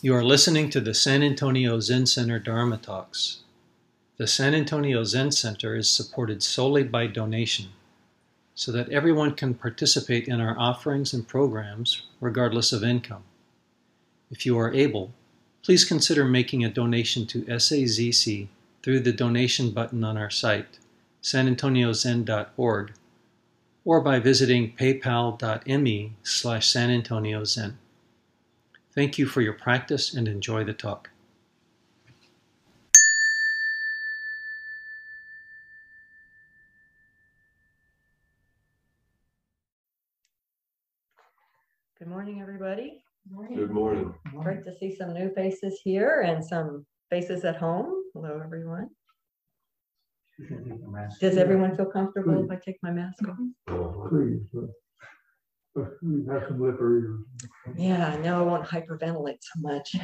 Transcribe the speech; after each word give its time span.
You 0.00 0.14
are 0.14 0.24
listening 0.24 0.70
to 0.70 0.80
the 0.80 0.94
San 0.94 1.24
Antonio 1.24 1.80
Zen 1.80 2.06
Center 2.06 2.38
Dharma 2.38 2.76
Talks. 2.76 3.40
The 4.16 4.28
San 4.28 4.54
Antonio 4.54 5.02
Zen 5.02 5.32
Center 5.32 5.74
is 5.74 5.90
supported 5.90 6.40
solely 6.40 6.84
by 6.84 7.08
donation 7.08 7.70
so 8.54 8.70
that 8.70 8.88
everyone 8.90 9.34
can 9.34 9.54
participate 9.54 10.28
in 10.28 10.40
our 10.40 10.56
offerings 10.56 11.12
and 11.12 11.26
programs 11.26 12.02
regardless 12.20 12.72
of 12.72 12.84
income. 12.84 13.24
If 14.30 14.46
you 14.46 14.56
are 14.56 14.72
able, 14.72 15.14
please 15.64 15.84
consider 15.84 16.24
making 16.24 16.64
a 16.64 16.70
donation 16.70 17.26
to 17.26 17.42
SAZC 17.42 18.46
through 18.84 19.00
the 19.00 19.12
donation 19.12 19.72
button 19.72 20.04
on 20.04 20.16
our 20.16 20.30
site, 20.30 20.78
sanantoniozen.org, 21.24 22.92
or 23.84 24.00
by 24.00 24.20
visiting 24.20 24.76
paypal.me 24.76 26.12
slash 26.22 26.72
sanantoniozen. 26.72 27.74
Thank 28.98 29.16
you 29.16 29.26
for 29.26 29.40
your 29.42 29.52
practice 29.52 30.12
and 30.12 30.26
enjoy 30.26 30.64
the 30.64 30.72
talk. 30.72 31.10
Good 42.00 42.08
morning, 42.08 42.40
everybody. 42.40 43.04
Good 43.54 43.70
morning. 43.70 44.12
Great 44.42 44.64
to 44.64 44.76
see 44.80 44.96
some 44.96 45.14
new 45.14 45.32
faces 45.32 45.80
here 45.84 46.22
and 46.26 46.44
some 46.44 46.84
faces 47.08 47.44
at 47.44 47.54
home. 47.54 48.02
Hello, 48.14 48.40
everyone. 48.44 48.88
Does 51.20 51.36
everyone 51.36 51.76
feel 51.76 51.86
comfortable 51.86 52.44
if 52.44 52.50
I 52.50 52.56
take 52.56 52.78
my 52.82 52.90
mask 52.90 53.22
off? 53.28 54.08
Please. 54.08 54.42
uh, 54.56 55.82
We 56.02 56.26
have 56.32 56.42
some 56.48 56.60
lip 56.60 56.78
readers. 56.80 57.20
Yeah, 57.76 58.16
now 58.22 58.40
I 58.40 58.44
won't 58.44 58.66
hyperventilate 58.66 59.38
so 59.40 59.60
much. 59.60 59.94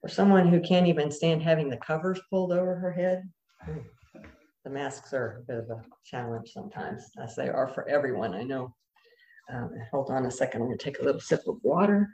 For 0.00 0.08
someone 0.08 0.48
who 0.48 0.60
can't 0.60 0.86
even 0.86 1.10
stand 1.10 1.42
having 1.42 1.68
the 1.68 1.76
covers 1.78 2.20
pulled 2.30 2.52
over 2.52 2.76
her 2.76 2.92
head, 2.92 3.28
the 4.64 4.70
masks 4.70 5.12
are 5.12 5.42
a 5.42 5.52
bit 5.52 5.58
of 5.58 5.70
a 5.70 5.82
challenge 6.04 6.50
sometimes, 6.52 7.04
as 7.22 7.34
they 7.34 7.48
are 7.48 7.68
for 7.68 7.88
everyone, 7.88 8.34
I 8.34 8.42
know. 8.42 8.74
Um, 9.52 9.70
hold 9.90 10.10
on 10.10 10.26
a 10.26 10.30
second, 10.30 10.62
I'm 10.62 10.68
gonna 10.68 10.78
take 10.78 10.98
a 11.00 11.04
little 11.04 11.20
sip 11.20 11.46
of 11.46 11.56
water. 11.62 12.08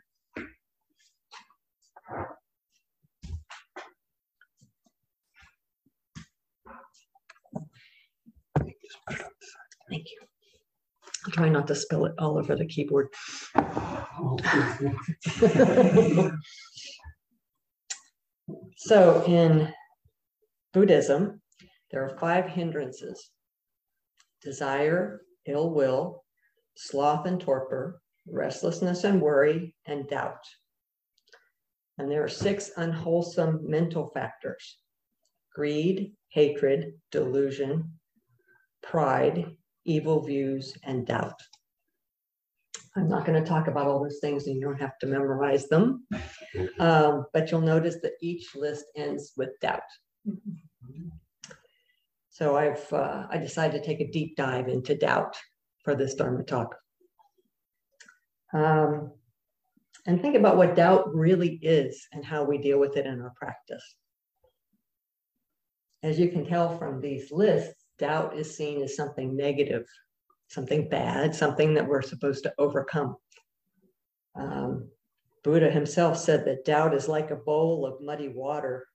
Thank 9.89 10.11
you. 10.11 10.22
Try 11.33 11.49
not 11.49 11.67
to 11.69 11.75
spill 11.75 12.07
it 12.07 12.15
all 12.19 12.39
over 12.39 12.57
the 12.57 12.67
keyboard. 12.67 13.09
So 18.85 19.25
in 19.27 19.73
Buddhism, 20.73 21.41
there 21.93 22.05
are 22.05 22.19
five 22.19 22.49
hindrances 22.49 23.31
desire, 24.43 25.23
ill 25.47 25.71
will, 25.71 26.25
sloth 26.75 27.27
and 27.27 27.41
torpor, 27.41 28.03
restlessness 28.27 29.05
and 29.05 29.21
worry, 29.21 29.77
and 29.87 30.09
doubt. 30.09 30.45
And 31.97 32.11
there 32.11 32.25
are 32.25 32.29
six 32.29 32.73
unwholesome 32.77 33.61
mental 33.63 34.11
factors 34.11 34.79
greed, 35.55 36.15
hatred, 36.31 36.95
delusion, 37.13 38.01
pride, 38.83 39.57
evil 39.85 40.23
views, 40.23 40.77
and 40.85 41.07
doubt. 41.07 41.41
I'm 42.97 43.09
not 43.09 43.25
going 43.25 43.43
to 43.43 43.49
talk 43.49 43.69
about 43.69 43.87
all 43.87 44.03
those 44.03 44.19
things 44.21 44.47
and 44.47 44.55
you 44.55 44.61
don't 44.61 44.81
have 44.81 44.99
to 45.01 45.07
memorize 45.07 45.69
them. 45.69 46.07
Um, 46.79 47.25
but 47.33 47.51
you'll 47.51 47.63
notice 47.63 47.97
that 48.03 48.13
each 48.21 48.55
list 48.55 48.85
ends 48.95 49.33
with 49.39 49.59
doubt. 49.63 49.81
So 52.29 52.59
I've 52.59 52.93
uh, 52.93 53.27
I 53.31 53.39
decided 53.39 53.81
to 53.81 53.87
take 53.87 54.01
a 54.01 54.11
deep 54.11 54.37
dive 54.37 54.69
into 54.69 54.95
doubt 54.95 55.35
for 55.83 55.95
this 55.95 56.15
Dharma 56.15 56.43
talk. 56.43 56.77
Um, 58.53 59.13
and 60.07 60.21
think 60.21 60.35
about 60.35 60.59
what 60.59 60.77
doubt 60.77 61.15
really 61.15 61.59
is 61.63 62.07
and 62.13 62.23
how 62.23 62.45
we 62.45 62.59
deal 62.59 62.79
with 62.79 62.99
it 62.99 63.07
in 63.07 63.21
our 63.23 63.33
practice. 63.37 63.85
As 66.03 66.19
you 66.19 66.29
can 66.29 66.45
tell 66.45 66.77
from 66.77 67.01
these 67.01 67.33
lists, 67.33 67.82
doubt 68.03 68.37
is 68.37 68.57
seen 68.57 68.83
as 68.83 68.97
something 68.97 69.37
negative, 69.37 69.87
something 70.49 70.89
bad, 70.89 71.33
something 71.35 71.73
that 71.75 71.87
we're 71.87 72.03
supposed 72.03 72.43
to 72.43 72.53
overcome. 72.59 73.15
Um, 74.35 74.89
Buddha 75.45 75.71
himself 75.71 76.19
said 76.19 76.45
that 76.45 76.65
doubt 76.65 76.95
is 76.95 77.07
like 77.07 77.31
a 77.31 77.37
bowl 77.37 77.87
of 77.87 78.03
muddy 78.03 78.29
water. 78.29 78.89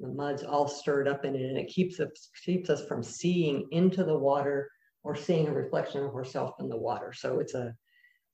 The 0.00 0.08
mud's 0.08 0.42
all 0.42 0.68
stirred 0.68 1.06
up 1.06 1.26
in 1.26 1.36
it, 1.36 1.42
and 1.42 1.58
it 1.58 1.68
keeps 1.68 2.00
us, 2.00 2.30
keeps 2.42 2.70
us 2.70 2.82
from 2.86 3.02
seeing 3.02 3.68
into 3.72 4.04
the 4.04 4.18
water 4.18 4.70
or 5.04 5.14
seeing 5.14 5.48
a 5.48 5.52
reflection 5.52 6.02
of 6.02 6.14
ourselves 6.14 6.54
in 6.58 6.70
the 6.70 6.78
water. 6.88 7.12
So 7.12 7.40
it's 7.40 7.54
a, 7.54 7.74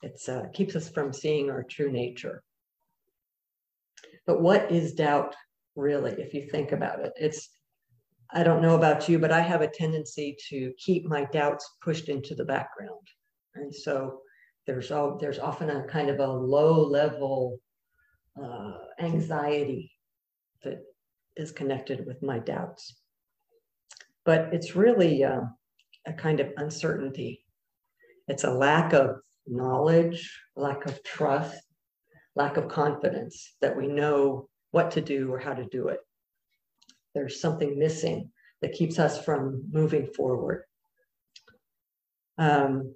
it's 0.03 0.29
keeps 0.55 0.77
us 0.77 0.89
from 0.89 1.13
seeing 1.13 1.51
our 1.51 1.65
true 1.65 1.91
nature. 1.91 2.45
But 4.25 4.41
what 4.41 4.71
is 4.71 4.95
doubt 4.95 5.35
really, 5.75 6.13
if 6.13 6.33
you 6.33 6.43
think 6.49 6.71
about 6.71 7.01
it? 7.01 7.13
It's 7.17 7.49
I 8.35 8.43
don't 8.43 8.63
know 8.63 8.77
about 8.77 9.09
you, 9.09 9.19
but 9.19 9.31
I 9.31 9.41
have 9.41 9.61
a 9.61 9.69
tendency 9.69 10.37
to 10.49 10.73
keep 10.79 11.05
my 11.05 11.25
doubts 11.27 11.69
pushed 11.83 12.09
into 12.09 12.35
the 12.35 12.45
background. 12.45 13.07
And 13.55 13.75
so 13.75 14.21
there's 14.67 14.91
all, 14.91 15.19
there's 15.19 15.39
often 15.39 15.69
a 15.69 15.87
kind 15.87 16.09
of 16.09 16.19
a 16.19 16.27
low 16.27 16.83
level 16.83 17.59
uh, 18.43 18.73
anxiety 18.99 19.93
that 20.63 20.83
is 21.37 21.53
connected 21.53 22.07
with 22.07 22.23
my 22.23 22.39
doubts. 22.39 22.97
But 24.25 24.55
it's 24.55 24.75
really 24.75 25.25
uh, 25.25 25.43
a 26.07 26.13
kind 26.15 26.41
of 26.41 26.53
uncertainty. 26.57 27.45
It's 28.29 28.45
a 28.45 28.51
lack 28.51 28.95
of 28.95 29.17
knowledge, 29.47 30.41
lack 30.57 30.87
of 30.87 31.03
trust, 31.03 31.59
lack 32.35 32.57
of 32.57 32.69
confidence 32.69 33.57
that 33.61 33.77
we 33.77 33.89
know 33.89 34.49
what 34.71 34.93
to 34.93 35.03
do 35.03 35.31
or 35.31 35.39
how 35.39 35.53
to 35.53 35.67
do 35.67 35.89
it 35.89 36.01
there's 37.15 37.41
something 37.41 37.79
missing 37.79 38.31
that 38.61 38.73
keeps 38.73 38.99
us 38.99 39.23
from 39.23 39.65
moving 39.71 40.07
forward. 40.07 40.65
Um, 42.39 42.95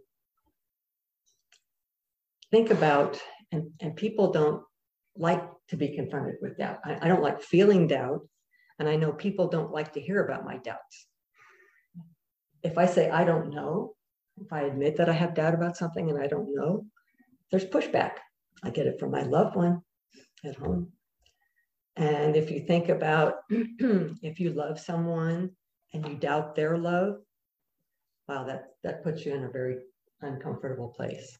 think 2.50 2.70
about, 2.70 3.20
and, 3.52 3.70
and 3.80 3.96
people 3.96 4.32
don't 4.32 4.62
like 5.16 5.42
to 5.68 5.76
be 5.76 5.94
confronted 5.94 6.36
with 6.40 6.58
doubt. 6.58 6.78
I, 6.84 6.98
I 7.02 7.08
don't 7.08 7.22
like 7.22 7.42
feeling 7.42 7.86
doubt, 7.86 8.20
and 8.78 8.88
I 8.88 8.96
know 8.96 9.12
people 9.12 9.48
don't 9.48 9.72
like 9.72 9.92
to 9.94 10.00
hear 10.00 10.24
about 10.24 10.44
my 10.44 10.58
doubts. 10.58 11.06
If 12.62 12.78
I 12.78 12.86
say 12.86 13.10
I 13.10 13.24
don't 13.24 13.50
know, 13.50 13.94
if 14.40 14.52
I 14.52 14.62
admit 14.62 14.96
that 14.96 15.08
I 15.08 15.12
have 15.12 15.34
doubt 15.34 15.54
about 15.54 15.76
something 15.76 16.10
and 16.10 16.22
I 16.22 16.26
don't 16.26 16.54
know, 16.54 16.84
there's 17.50 17.64
pushback. 17.64 18.12
I 18.62 18.70
get 18.70 18.86
it 18.86 18.98
from 18.98 19.10
my 19.10 19.22
loved 19.22 19.56
one 19.56 19.82
at 20.44 20.56
home. 20.56 20.92
And 21.96 22.36
if 22.36 22.50
you 22.50 22.60
think 22.60 22.88
about 22.88 23.36
if 23.50 24.38
you 24.38 24.50
love 24.50 24.78
someone 24.78 25.50
and 25.94 26.06
you 26.06 26.14
doubt 26.14 26.54
their 26.54 26.76
love, 26.76 27.16
wow, 28.28 28.44
that, 28.44 28.74
that 28.82 29.02
puts 29.02 29.24
you 29.24 29.34
in 29.34 29.44
a 29.44 29.50
very 29.50 29.78
uncomfortable 30.20 30.88
place. 30.88 31.38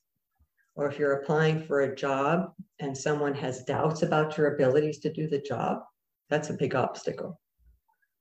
Or 0.74 0.86
if 0.88 0.98
you're 0.98 1.20
applying 1.20 1.62
for 1.62 1.80
a 1.80 1.96
job 1.96 2.52
and 2.80 2.96
someone 2.96 3.34
has 3.34 3.64
doubts 3.64 4.02
about 4.02 4.36
your 4.36 4.54
abilities 4.54 4.98
to 5.00 5.12
do 5.12 5.26
the 5.26 5.40
job, 5.40 5.80
that's 6.28 6.50
a 6.50 6.54
big 6.54 6.74
obstacle. 6.74 7.40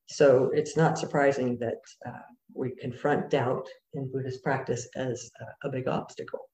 So 0.08 0.52
it's 0.54 0.78
not 0.78 0.98
surprising 0.98 1.58
that 1.60 1.80
uh, 2.06 2.20
we 2.54 2.76
confront 2.76 3.30
doubt 3.30 3.68
in 3.94 4.12
Buddhist 4.12 4.44
practice 4.44 4.88
as 4.96 5.30
a, 5.42 5.68
a 5.68 5.72
big 5.72 5.88
obstacle. 5.88 6.50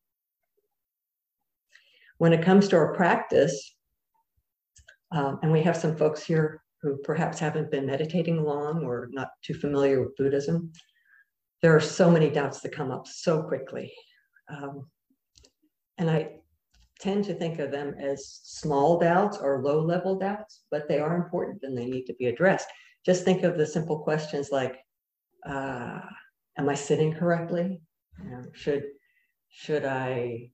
When 2.18 2.34
it 2.34 2.44
comes 2.44 2.68
to 2.70 2.78
our 2.78 2.94
practice, 2.94 3.76
um, 5.12 5.40
and 5.44 5.52
we 5.52 5.62
have 5.62 5.78
some 5.78 5.96
folks 5.96 6.24
here 6.24 6.64
who 6.82 6.98
perhaps 7.04 7.40
haven't 7.40 7.72
been 7.72 7.86
meditating 7.86 8.44
long 8.44 8.84
or 8.84 9.10
not 9.12 9.30
too 9.44 9.54
familiar 9.54 10.02
with 10.02 10.16
Buddhism. 10.16 10.72
There 11.62 11.76
are 11.76 11.82
so 11.82 12.10
many 12.10 12.30
doubts 12.30 12.62
that 12.62 12.72
come 12.72 12.92
up 12.92 13.08
so 13.08 13.44
quickly. 13.44 13.94
Um, 14.50 14.88
and 15.98 16.10
I 16.10 16.32
tend 17.00 17.26
to 17.26 17.36
think 17.36 17.60
of 17.60 17.72
them 17.72 17.94
as 18.00 18.40
small 18.44 18.98
doubts 18.98 19.38
or 19.38 19.62
low 19.62 19.82
level 19.82 20.18
doubts, 20.18 20.64
but 20.72 20.88
they 20.88 21.00
are 21.00 21.16
important 21.16 21.62
and 21.64 21.78
they 21.78 21.86
need 21.86 22.06
to 22.06 22.16
be 22.16 22.28
addressed. 22.28 22.68
Just 23.06 23.24
think 23.24 23.44
of 23.44 23.58
the 23.58 23.66
simple 23.66 24.00
questions 24.00 24.50
like, 24.52 24.80
uh, 25.46 26.00
am 26.58 26.70
I 26.70 26.76
sitting 26.76 27.14
correctly? 27.14 27.82
You 28.24 28.30
know, 28.30 28.44
should, 28.54 28.86
should 29.50 29.86
I 29.86 30.52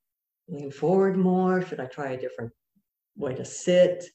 lean 0.49 0.71
forward 0.71 1.17
more? 1.17 1.61
Should 1.61 1.79
I 1.79 1.85
try 1.85 2.11
a 2.11 2.19
different 2.19 2.51
way 3.15 3.33
to 3.35 3.45
sit? 3.45 4.05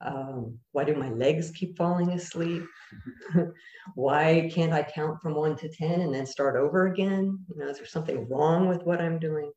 Um, 0.00 0.58
why 0.72 0.84
do 0.84 0.94
my 0.94 1.10
legs 1.10 1.50
keep 1.50 1.76
falling 1.76 2.10
asleep? 2.10 2.62
why 3.94 4.48
can't 4.52 4.72
I 4.72 4.82
count 4.82 5.20
from 5.20 5.34
one 5.34 5.56
to 5.56 5.68
10 5.68 6.00
and 6.00 6.14
then 6.14 6.24
start 6.24 6.56
over 6.56 6.86
again? 6.86 7.38
You 7.48 7.58
know, 7.58 7.68
is 7.68 7.78
there 7.78 7.86
something 7.86 8.28
wrong 8.28 8.68
with 8.68 8.82
what 8.84 9.00
I'm 9.00 9.18
doing? 9.18 9.50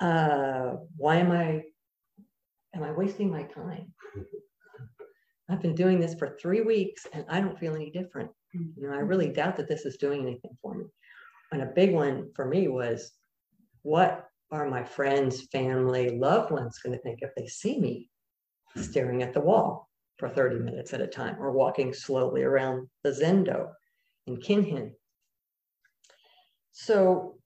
Uh, 0.00 0.76
why 0.96 1.16
am 1.16 1.30
I 1.30 1.62
am 2.74 2.82
I 2.82 2.90
wasting 2.92 3.30
my 3.30 3.42
time? 3.42 3.92
I've 5.50 5.60
been 5.60 5.74
doing 5.74 6.00
this 6.00 6.14
for 6.14 6.36
three 6.40 6.62
weeks 6.62 7.06
and 7.12 7.26
I 7.28 7.40
don't 7.40 7.58
feel 7.58 7.74
any 7.74 7.90
different. 7.90 8.30
You 8.54 8.88
know, 8.88 8.94
I 8.94 8.98
really 8.98 9.28
doubt 9.28 9.56
that 9.56 9.68
this 9.68 9.84
is 9.84 9.96
doing 9.96 10.22
anything 10.22 10.56
for 10.62 10.74
me. 10.74 10.84
And 11.52 11.62
a 11.62 11.66
big 11.66 11.92
one 11.92 12.30
for 12.34 12.46
me 12.46 12.68
was 12.68 13.12
what 13.82 14.26
are 14.50 14.68
my 14.68 14.82
friends, 14.84 15.42
family, 15.52 16.10
loved 16.10 16.50
ones 16.50 16.78
going 16.78 16.96
to 16.96 17.02
think 17.02 17.20
if 17.22 17.30
they 17.36 17.46
see 17.46 17.78
me 17.78 18.10
staring 18.76 19.22
at 19.22 19.32
the 19.32 19.40
wall 19.40 19.88
for 20.18 20.28
30 20.28 20.60
minutes 20.60 20.92
at 20.94 21.00
a 21.00 21.06
time 21.06 21.36
or 21.38 21.52
walking 21.52 21.92
slowly 21.92 22.42
around 22.42 22.88
the 23.02 23.10
zendo 23.10 23.70
in 24.26 24.36
Kinhin? 24.36 24.92
So 26.72 27.36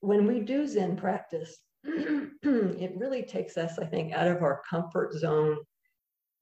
when 0.00 0.26
we 0.26 0.40
do 0.40 0.66
Zen 0.66 0.96
practice, 0.96 1.58
it 1.84 2.92
really 2.96 3.22
takes 3.22 3.56
us, 3.56 3.78
I 3.78 3.86
think, 3.86 4.12
out 4.12 4.28
of 4.28 4.42
our 4.42 4.62
comfort 4.68 5.12
zone 5.14 5.58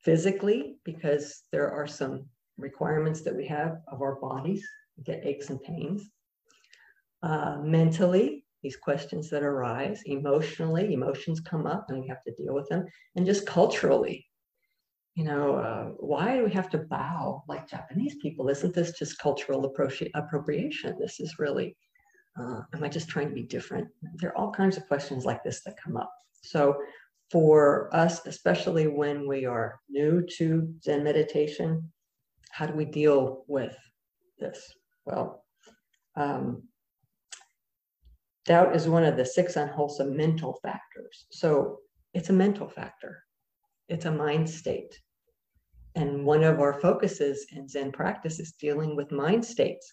physically 0.02 0.76
because 0.84 1.42
there 1.52 1.70
are 1.70 1.86
some 1.86 2.26
requirements 2.58 3.22
that 3.22 3.36
we 3.36 3.46
have 3.46 3.78
of 3.88 4.02
our 4.02 4.16
bodies, 4.16 4.66
we 4.96 5.04
get 5.04 5.24
aches 5.24 5.50
and 5.50 5.62
pains. 5.62 6.10
Uh, 7.22 7.58
mentally, 7.62 8.44
these 8.62 8.76
questions 8.76 9.30
that 9.30 9.42
arise, 9.42 10.02
emotionally, 10.06 10.92
emotions 10.92 11.40
come 11.40 11.66
up 11.66 11.86
and 11.88 12.00
we 12.00 12.08
have 12.08 12.22
to 12.24 12.34
deal 12.34 12.54
with 12.54 12.68
them, 12.68 12.86
and 13.16 13.26
just 13.26 13.46
culturally, 13.46 14.26
you 15.14 15.24
know, 15.24 15.56
uh, 15.56 15.84
why 15.98 16.36
do 16.36 16.44
we 16.44 16.52
have 16.52 16.70
to 16.70 16.78
bow 16.78 17.42
like 17.48 17.68
Japanese 17.68 18.16
people? 18.22 18.48
Isn't 18.48 18.74
this 18.74 18.92
just 18.98 19.18
cultural 19.18 19.70
appropri- 19.70 20.10
appropriation? 20.14 20.96
This 20.98 21.20
is 21.20 21.38
really, 21.38 21.76
uh, 22.38 22.60
am 22.74 22.84
I 22.84 22.88
just 22.88 23.08
trying 23.08 23.28
to 23.28 23.34
be 23.34 23.42
different? 23.42 23.88
There 24.16 24.30
are 24.30 24.38
all 24.38 24.52
kinds 24.52 24.76
of 24.76 24.86
questions 24.86 25.24
like 25.24 25.42
this 25.42 25.62
that 25.64 25.82
come 25.82 25.96
up. 25.96 26.12
So 26.42 26.76
for 27.30 27.94
us, 27.94 28.26
especially 28.26 28.86
when 28.86 29.28
we 29.28 29.44
are 29.44 29.80
new 29.88 30.24
to 30.38 30.72
Zen 30.82 31.04
meditation, 31.04 31.90
how 32.50 32.66
do 32.66 32.74
we 32.74 32.84
deal 32.84 33.44
with 33.46 33.76
this? 34.38 34.72
Well, 35.04 35.44
um, 36.16 36.62
doubt 38.46 38.74
is 38.74 38.88
one 38.88 39.04
of 39.04 39.16
the 39.16 39.24
six 39.24 39.56
unwholesome 39.56 40.16
mental 40.16 40.58
factors. 40.62 41.26
So 41.30 41.78
it's 42.14 42.30
a 42.30 42.34
mental 42.34 42.68
factor, 42.68 43.22
it's 43.88 44.04
a 44.04 44.10
mind 44.10 44.48
state. 44.48 44.98
And 45.96 46.24
one 46.24 46.44
of 46.44 46.60
our 46.60 46.80
focuses 46.80 47.46
in 47.52 47.68
Zen 47.68 47.90
practice 47.90 48.38
is 48.38 48.52
dealing 48.52 48.94
with 48.94 49.10
mind 49.10 49.44
states. 49.44 49.92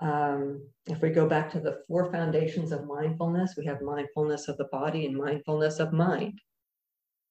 Um, 0.00 0.68
if 0.86 1.00
we 1.00 1.10
go 1.10 1.26
back 1.26 1.50
to 1.50 1.60
the 1.60 1.80
four 1.88 2.12
foundations 2.12 2.70
of 2.70 2.86
mindfulness, 2.86 3.54
we 3.56 3.64
have 3.64 3.80
mindfulness 3.80 4.46
of 4.46 4.56
the 4.58 4.68
body 4.70 5.06
and 5.06 5.16
mindfulness 5.16 5.80
of 5.80 5.92
mind. 5.92 6.38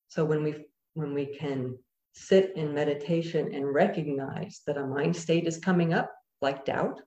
So 0.09 0.25
when 0.25 0.43
we 0.43 0.65
when 0.93 1.13
we 1.13 1.25
can 1.25 1.77
sit 2.13 2.53
in 2.55 2.73
meditation 2.73 3.53
and 3.53 3.73
recognize 3.73 4.61
that 4.65 4.77
a 4.77 4.87
mind 4.87 5.15
state 5.15 5.45
is 5.45 5.57
coming 5.57 5.93
up, 5.93 6.09
like 6.41 6.65
doubt, 6.65 7.01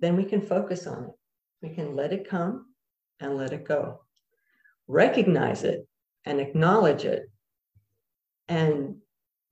then 0.00 0.16
we 0.16 0.24
can 0.24 0.40
focus 0.40 0.86
on 0.86 1.04
it. 1.04 1.10
We 1.62 1.74
can 1.74 1.96
let 1.96 2.12
it 2.12 2.28
come 2.28 2.66
and 3.20 3.36
let 3.36 3.52
it 3.52 3.64
go. 3.66 4.00
Recognize 4.86 5.64
it 5.64 5.86
and 6.24 6.40
acknowledge 6.40 7.04
it. 7.04 7.30
And 8.48 8.96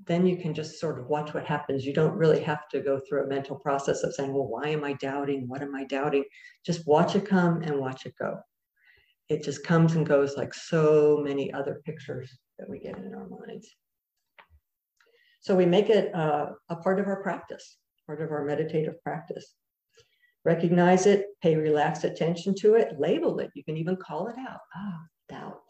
then 0.07 0.27
you 0.27 0.37
can 0.37 0.55
just 0.55 0.79
sort 0.79 0.99
of 0.99 1.07
watch 1.07 1.35
what 1.35 1.45
happens. 1.45 1.85
You 1.85 1.93
don't 1.93 2.17
really 2.17 2.41
have 2.43 2.69
to 2.69 2.81
go 2.81 3.01
through 3.01 3.25
a 3.25 3.29
mental 3.29 3.57
process 3.57 4.03
of 4.03 4.15
saying, 4.15 4.33
well, 4.33 4.47
why 4.47 4.69
am 4.69 4.85
I 4.85 4.93
doubting? 4.95 5.49
What 5.49 5.63
am 5.63 5.75
I 5.75 5.85
doubting? 5.85 6.25
Just 6.65 6.87
watch 6.87 7.17
it 7.17 7.27
come 7.27 7.63
and 7.63 7.79
watch 7.79 8.07
it 8.07 8.15
go. 8.19 8.39
It 9.29 9.43
just 9.43 9.65
comes 9.65 9.95
and 9.95 10.07
goes 10.07 10.37
like 10.37 10.55
so 10.55 11.21
many 11.25 11.53
other 11.53 11.83
pictures 11.85 12.39
that 12.59 12.69
we 12.69 12.79
get 12.79 12.97
in 12.97 13.15
our 13.15 13.27
minds. 13.29 13.69
So 15.41 15.55
we 15.55 15.67
make 15.67 15.91
it 15.91 16.15
uh, 16.15 16.51
a 16.69 16.77
part 16.77 17.01
of 17.01 17.07
our 17.07 17.23
practice, 17.23 17.79
part 18.07 18.21
of 18.21 18.31
our 18.31 18.45
meditative 18.45 19.03
practice. 19.03 19.55
Recognize 20.47 21.07
it, 21.07 21.27
pay 21.43 21.57
relaxed 21.57 22.05
attention 22.05 22.55
to 22.61 22.77
it, 22.77 23.01
label 23.01 23.41
it. 23.41 23.51
You 23.57 23.65
can 23.65 23.77
even 23.77 23.97
call 23.97 24.29
it 24.29 24.37
out. 24.39 24.61
Ah, 24.77 25.01
doubt. 25.29 25.61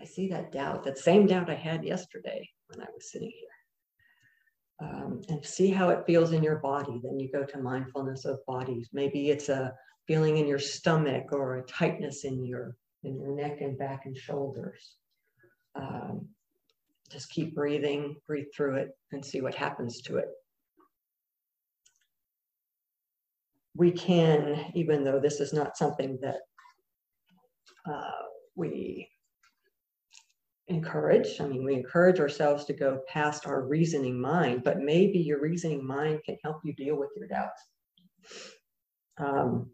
I 0.00 0.06
see 0.06 0.26
that 0.28 0.52
doubt, 0.52 0.84
that 0.84 0.96
same 0.96 1.26
doubt 1.26 1.50
I 1.50 1.54
had 1.54 1.84
yesterday 1.84 2.48
when 2.68 2.80
I 2.80 2.86
was 2.94 3.12
sitting 3.12 3.30
here. 3.30 4.88
Um, 4.88 5.20
and 5.28 5.44
see 5.44 5.68
how 5.68 5.90
it 5.90 6.06
feels 6.06 6.32
in 6.32 6.42
your 6.42 6.60
body. 6.60 6.98
Then 7.04 7.20
you 7.20 7.30
go 7.30 7.44
to 7.44 7.58
mindfulness 7.58 8.24
of 8.24 8.38
bodies. 8.46 8.88
Maybe 8.94 9.28
it's 9.28 9.50
a 9.50 9.74
feeling 10.06 10.38
in 10.38 10.46
your 10.46 10.58
stomach 10.58 11.26
or 11.32 11.58
a 11.58 11.66
tightness 11.66 12.24
in 12.24 12.42
your 12.42 12.76
in 13.04 13.18
your 13.18 13.34
neck 13.34 13.60
and 13.60 13.76
back 13.76 14.06
and 14.06 14.16
shoulders. 14.16 14.96
Um, 15.74 16.26
just 17.10 17.28
keep 17.28 17.54
breathing, 17.54 18.16
breathe 18.26 18.46
through 18.56 18.76
it, 18.76 18.88
and 19.12 19.22
see 19.22 19.42
what 19.42 19.54
happens 19.54 20.00
to 20.02 20.16
it. 20.16 20.28
We 23.80 23.90
can, 23.90 24.72
even 24.74 25.04
though 25.04 25.18
this 25.18 25.40
is 25.40 25.52
not 25.52 25.76
something 25.76 26.18
that 26.20 26.40
uh, 27.90 28.22
we 28.54 29.08
encourage, 30.68 31.40
I 31.40 31.46
mean, 31.46 31.64
we 31.64 31.74
encourage 31.74 32.20
ourselves 32.20 32.64
to 32.66 32.74
go 32.74 33.00
past 33.08 33.46
our 33.46 33.62
reasoning 33.62 34.20
mind, 34.20 34.62
but 34.64 34.80
maybe 34.80 35.18
your 35.18 35.40
reasoning 35.40 35.84
mind 35.84 36.20
can 36.24 36.36
help 36.44 36.58
you 36.62 36.74
deal 36.74 36.96
with 36.96 37.10
your 37.16 37.26
doubts. 37.26 37.62
Um, 39.18 39.70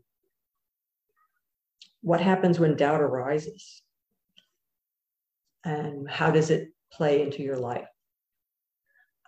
what 2.02 2.20
happens 2.20 2.60
when 2.60 2.76
doubt 2.76 3.00
arises? 3.00 3.82
And 5.64 6.08
how 6.08 6.30
does 6.30 6.50
it 6.50 6.68
play 6.92 7.22
into 7.22 7.42
your 7.42 7.56
life. 7.56 7.88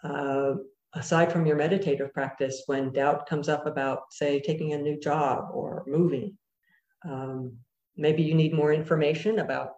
Uh, 0.02 0.54
aside 0.94 1.32
from 1.32 1.46
your 1.46 1.56
meditative 1.56 2.12
practice, 2.12 2.62
when 2.66 2.92
doubt 2.92 3.28
comes 3.28 3.48
up 3.48 3.66
about, 3.66 4.04
say, 4.10 4.40
taking 4.40 4.72
a 4.72 4.78
new 4.78 4.98
job 4.98 5.50
or 5.52 5.84
moving, 5.86 6.36
um, 7.04 7.56
maybe 7.96 8.22
you 8.22 8.34
need 8.34 8.54
more 8.54 8.72
information 8.72 9.40
about 9.40 9.72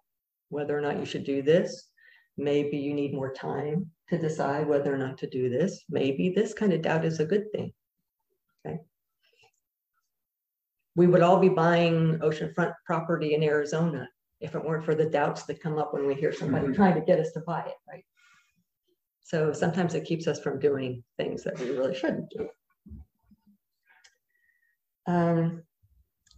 whether 0.48 0.76
or 0.76 0.80
not 0.80 0.98
you 0.98 1.04
should 1.04 1.24
do 1.24 1.42
this. 1.42 1.90
Maybe 2.36 2.78
you 2.78 2.94
need 2.94 3.12
more 3.12 3.32
time 3.32 3.90
to 4.08 4.18
decide 4.18 4.66
whether 4.66 4.92
or 4.92 4.98
not 4.98 5.18
to 5.18 5.28
do 5.28 5.48
this. 5.50 5.84
Maybe 5.88 6.30
this 6.30 6.54
kind 6.54 6.72
of 6.72 6.82
doubt 6.82 7.04
is 7.04 7.20
a 7.20 7.24
good 7.24 7.50
thing. 7.52 7.72
Okay. 8.66 8.78
We 10.96 11.06
would 11.06 11.22
all 11.22 11.38
be 11.38 11.48
buying 11.48 12.18
oceanfront 12.18 12.72
property 12.84 13.34
in 13.34 13.42
Arizona 13.42 14.08
if 14.40 14.54
it 14.54 14.64
weren't 14.64 14.84
for 14.84 14.94
the 14.94 15.04
doubts 15.04 15.44
that 15.44 15.62
come 15.62 15.78
up 15.78 15.92
when 15.92 16.06
we 16.06 16.14
hear 16.14 16.32
somebody 16.32 16.66
mm-hmm. 16.66 16.74
trying 16.74 16.94
to 16.94 17.04
get 17.04 17.20
us 17.20 17.32
to 17.32 17.40
buy 17.40 17.60
it, 17.60 17.76
right? 17.88 18.04
So 19.22 19.52
sometimes 19.52 19.94
it 19.94 20.04
keeps 20.04 20.26
us 20.26 20.40
from 20.40 20.58
doing 20.58 21.04
things 21.16 21.44
that 21.44 21.58
we 21.58 21.70
really 21.70 21.94
shouldn't 21.94 22.30
do. 22.30 22.48
Um, 25.06 25.62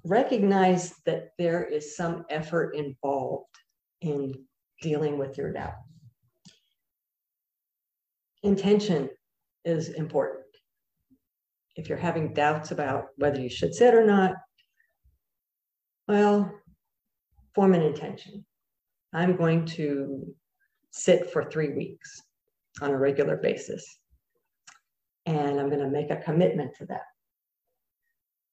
recognize 0.04 0.94
that 1.06 1.30
there 1.38 1.64
is 1.64 1.96
some 1.96 2.24
effort 2.28 2.74
involved 2.74 3.54
in 4.00 4.34
dealing 4.80 5.18
with 5.18 5.38
your 5.38 5.52
doubt. 5.52 5.74
Intention 8.42 9.08
is 9.64 9.90
important. 9.90 10.44
If 11.76 11.88
you're 11.88 11.98
having 11.98 12.34
doubts 12.34 12.72
about 12.72 13.06
whether 13.16 13.40
you 13.40 13.48
should 13.48 13.74
sit 13.74 13.94
or 13.94 14.04
not, 14.04 14.34
well, 16.08 16.52
form 17.54 17.74
an 17.74 17.82
intention. 17.82 18.44
I'm 19.12 19.36
going 19.36 19.66
to 19.66 20.34
sit 20.90 21.30
for 21.30 21.44
three 21.44 21.70
weeks 21.70 22.22
on 22.80 22.90
a 22.90 22.98
regular 22.98 23.36
basis. 23.36 23.84
And 25.26 25.60
I'm 25.60 25.68
going 25.68 25.82
to 25.82 25.90
make 25.90 26.10
a 26.10 26.16
commitment 26.16 26.74
to 26.78 26.86
that. 26.86 27.04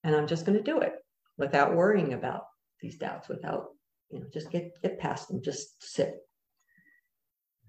And 0.04 0.14
I'm 0.14 0.26
just 0.26 0.46
going 0.46 0.56
to 0.56 0.64
do 0.64 0.80
it 0.80 0.92
without 1.36 1.74
worrying 1.74 2.12
about 2.12 2.42
these 2.80 2.96
doubts, 2.96 3.28
without, 3.28 3.68
you 4.10 4.20
know, 4.20 4.26
just 4.32 4.50
get, 4.50 4.80
get 4.82 4.98
past 4.98 5.28
them, 5.28 5.42
just 5.42 5.82
sit. 5.82 6.14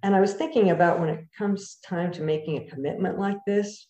And 0.03 0.15
I 0.15 0.19
was 0.19 0.33
thinking 0.33 0.71
about 0.71 0.99
when 0.99 1.09
it 1.09 1.25
comes 1.37 1.77
time 1.85 2.11
to 2.13 2.21
making 2.21 2.57
a 2.57 2.69
commitment 2.69 3.19
like 3.19 3.37
this, 3.45 3.87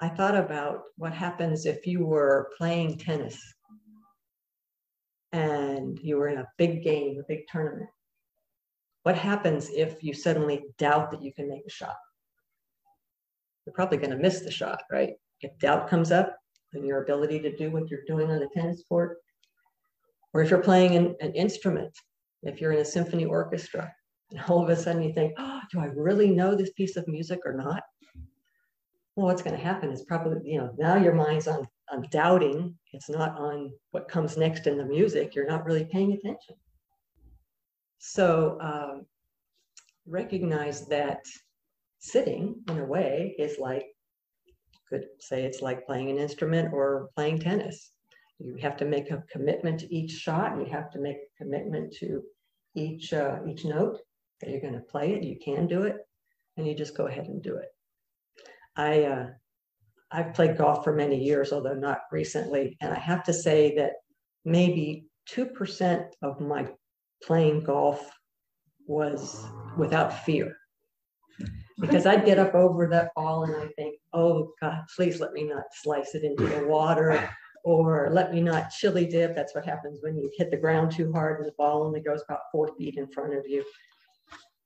I 0.00 0.08
thought 0.08 0.36
about 0.36 0.82
what 0.96 1.12
happens 1.12 1.66
if 1.66 1.86
you 1.86 2.04
were 2.04 2.50
playing 2.56 2.98
tennis 2.98 3.40
and 5.32 5.98
you 6.00 6.16
were 6.16 6.28
in 6.28 6.38
a 6.38 6.48
big 6.56 6.84
game, 6.84 7.18
a 7.18 7.24
big 7.26 7.46
tournament, 7.50 7.90
what 9.08 9.16
happens 9.16 9.70
if 9.70 10.04
you 10.04 10.12
suddenly 10.12 10.66
doubt 10.76 11.10
that 11.10 11.22
you 11.22 11.32
can 11.32 11.48
make 11.48 11.64
a 11.66 11.70
shot? 11.70 11.96
You're 13.64 13.72
probably 13.72 13.96
going 13.96 14.10
to 14.10 14.18
miss 14.18 14.40
the 14.40 14.50
shot, 14.50 14.82
right? 14.92 15.14
If 15.40 15.58
doubt 15.58 15.88
comes 15.88 16.12
up 16.12 16.36
in 16.74 16.84
your 16.84 17.02
ability 17.04 17.40
to 17.40 17.56
do 17.56 17.70
what 17.70 17.88
you're 17.88 18.04
doing 18.06 18.30
on 18.30 18.38
the 18.38 18.50
tennis 18.52 18.82
court, 18.86 19.16
or 20.34 20.42
if 20.42 20.50
you're 20.50 20.60
playing 20.60 20.94
an, 20.94 21.16
an 21.22 21.32
instrument, 21.32 21.98
if 22.42 22.60
you're 22.60 22.72
in 22.72 22.80
a 22.80 22.84
symphony 22.84 23.24
orchestra, 23.24 23.90
and 24.30 24.42
all 24.46 24.62
of 24.62 24.68
a 24.68 24.76
sudden 24.76 25.02
you 25.02 25.14
think, 25.14 25.32
oh, 25.38 25.60
do 25.72 25.80
I 25.80 25.86
really 25.86 26.28
know 26.28 26.54
this 26.54 26.74
piece 26.74 26.96
of 26.98 27.08
music 27.08 27.38
or 27.46 27.54
not? 27.54 27.82
Well, 29.16 29.28
what's 29.28 29.40
going 29.40 29.56
to 29.56 29.64
happen 29.64 29.90
is 29.90 30.02
probably, 30.02 30.42
you 30.44 30.58
know, 30.58 30.74
now 30.76 30.96
your 30.96 31.14
mind's 31.14 31.48
on 31.48 31.66
on 31.90 32.06
doubting, 32.10 32.74
it's 32.92 33.08
not 33.08 33.38
on 33.38 33.72
what 33.92 34.06
comes 34.06 34.36
next 34.36 34.66
in 34.66 34.76
the 34.76 34.84
music, 34.84 35.34
you're 35.34 35.48
not 35.48 35.64
really 35.64 35.86
paying 35.86 36.12
attention. 36.12 36.56
So 37.98 38.58
um, 38.60 39.06
recognize 40.06 40.86
that 40.86 41.24
sitting 41.98 42.62
in 42.68 42.78
a 42.78 42.84
way 42.84 43.34
is 43.38 43.58
like, 43.58 43.84
could 44.88 45.04
say 45.20 45.44
it's 45.44 45.60
like 45.60 45.86
playing 45.86 46.10
an 46.10 46.18
instrument 46.18 46.72
or 46.72 47.10
playing 47.14 47.38
tennis. 47.38 47.92
You 48.38 48.56
have 48.62 48.76
to 48.78 48.84
make 48.84 49.10
a 49.10 49.22
commitment 49.30 49.80
to 49.80 49.94
each 49.94 50.12
shot. 50.12 50.58
You 50.58 50.64
have 50.66 50.90
to 50.92 51.00
make 51.00 51.16
a 51.16 51.42
commitment 51.42 51.92
to 52.00 52.22
each 52.74 53.12
uh, 53.12 53.38
each 53.46 53.64
note 53.64 53.98
that 54.40 54.50
you're 54.50 54.60
going 54.60 54.74
to 54.74 54.80
play 54.80 55.12
it. 55.12 55.24
You 55.24 55.36
can 55.44 55.66
do 55.66 55.82
it, 55.82 55.96
and 56.56 56.66
you 56.66 56.74
just 56.74 56.96
go 56.96 57.06
ahead 57.06 57.26
and 57.26 57.42
do 57.42 57.56
it. 57.56 57.68
I 58.76 59.02
uh, 59.02 59.26
I've 60.10 60.34
played 60.34 60.56
golf 60.56 60.84
for 60.84 60.94
many 60.94 61.22
years, 61.22 61.52
although 61.52 61.74
not 61.74 62.02
recently, 62.12 62.76
and 62.80 62.94
I 62.94 62.98
have 62.98 63.24
to 63.24 63.32
say 63.32 63.74
that 63.76 63.94
maybe 64.44 65.06
two 65.26 65.46
percent 65.46 66.04
of 66.22 66.40
my 66.40 66.68
playing 67.22 67.64
golf 67.64 68.10
was 68.86 69.46
without 69.76 70.24
fear. 70.24 70.56
Hmm. 71.38 71.46
Because 71.80 72.06
I'd 72.06 72.24
get 72.24 72.38
up 72.38 72.54
over 72.54 72.86
that 72.88 73.10
ball 73.14 73.44
and 73.44 73.54
I 73.56 73.68
think, 73.76 73.96
oh 74.12 74.52
God, 74.60 74.82
please 74.96 75.20
let 75.20 75.32
me 75.32 75.44
not 75.44 75.64
slice 75.82 76.14
it 76.14 76.24
into 76.24 76.46
the 76.46 76.66
water 76.66 77.28
or 77.64 78.08
let 78.10 78.32
me 78.32 78.40
not 78.40 78.70
chili 78.70 79.06
dip. 79.06 79.34
That's 79.34 79.54
what 79.54 79.64
happens 79.64 79.98
when 80.02 80.16
you 80.16 80.30
hit 80.36 80.50
the 80.50 80.56
ground 80.56 80.92
too 80.92 81.12
hard 81.12 81.38
and 81.38 81.46
the 81.46 81.54
ball 81.58 81.82
only 81.82 82.00
goes 82.00 82.22
about 82.28 82.40
four 82.50 82.74
feet 82.76 82.96
in 82.96 83.06
front 83.08 83.34
of 83.34 83.46
you. 83.46 83.64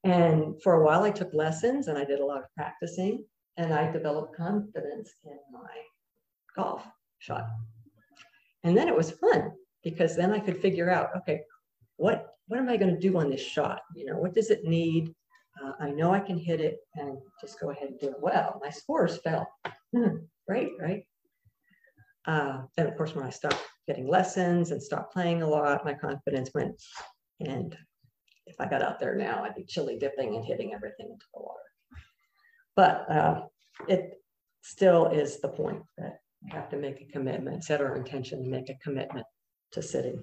And 0.05 0.61
for 0.63 0.75
a 0.75 0.85
while, 0.85 1.05
I 1.05 1.11
took 1.11 1.33
lessons 1.33 1.89
and 1.89 1.97
I 1.97 2.05
did 2.05 2.21
a 2.21 2.25
lot 2.25 2.39
of 2.39 2.55
practicing 2.57 3.25
and 3.57 3.73
I 3.73 3.91
developed 3.91 4.37
confidence 4.37 5.13
in 5.25 5.39
my 5.53 5.69
golf 6.57 6.85
shot. 7.19 7.47
And 8.65 8.77
then 8.77 8.89
it 8.89 8.97
was 8.97 9.13
fun 9.13 9.53
because 9.83 10.17
then 10.17 10.33
I 10.33 10.39
could 10.39 10.61
figure 10.61 10.91
out, 10.91 11.11
okay, 11.17 11.43
what 11.97 12.35
what 12.53 12.61
am 12.61 12.69
I 12.69 12.77
going 12.77 12.95
to 12.95 13.01
do 13.01 13.17
on 13.17 13.31
this 13.31 13.41
shot? 13.41 13.81
You 13.97 14.05
know, 14.05 14.19
what 14.19 14.35
does 14.35 14.51
it 14.51 14.65
need? 14.65 15.15
Uh, 15.65 15.73
I 15.81 15.91
know 15.91 16.13
I 16.13 16.21
can 16.21 16.37
hit 16.37 16.61
it 16.61 16.81
and 16.97 17.17
just 17.41 17.59
go 17.59 17.71
ahead 17.71 17.89
and 17.89 17.99
do 17.99 18.09
it 18.09 18.21
well. 18.21 18.61
My 18.63 18.69
scores 18.69 19.17
fell. 19.17 19.51
Hmm, 19.97 20.17
great, 20.47 20.73
right? 20.79 21.03
Uh, 22.27 22.65
then, 22.77 22.89
of 22.89 22.97
course, 22.99 23.15
when 23.15 23.25
I 23.25 23.31
stopped 23.31 23.57
getting 23.89 24.07
lessons 24.07 24.71
and 24.71 24.83
stopped 24.83 25.15
playing 25.15 25.41
a 25.41 25.49
lot, 25.49 25.87
my 25.87 25.95
confidence 25.95 26.51
went. 26.55 26.79
And 27.41 27.75
if 28.47 28.57
I 28.61 28.69
got 28.69 28.83
out 28.83 29.01
there 29.01 29.15
now, 29.15 29.45
I'd 29.45 29.55
be 29.55 29.65
chili 29.65 29.97
dipping 29.99 30.35
and 30.35 30.45
hitting 30.45 30.75
everything 30.75 31.07
into 31.07 31.25
the 31.33 31.41
water. 31.41 31.59
But 32.77 33.11
uh, 33.11 33.41
it 33.89 34.21
still 34.61 35.07
is 35.07 35.41
the 35.41 35.49
point 35.49 35.83
that 35.97 36.19
you 36.43 36.55
have 36.55 36.69
to 36.69 36.77
make 36.77 37.01
a 37.01 37.11
commitment, 37.11 37.65
set 37.65 37.81
our 37.81 37.97
intention 37.97 38.45
to 38.45 38.51
make 38.51 38.69
a 38.69 38.77
commitment 38.85 39.25
to 39.71 39.81
sitting. 39.81 40.23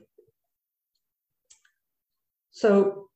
So 2.60 3.08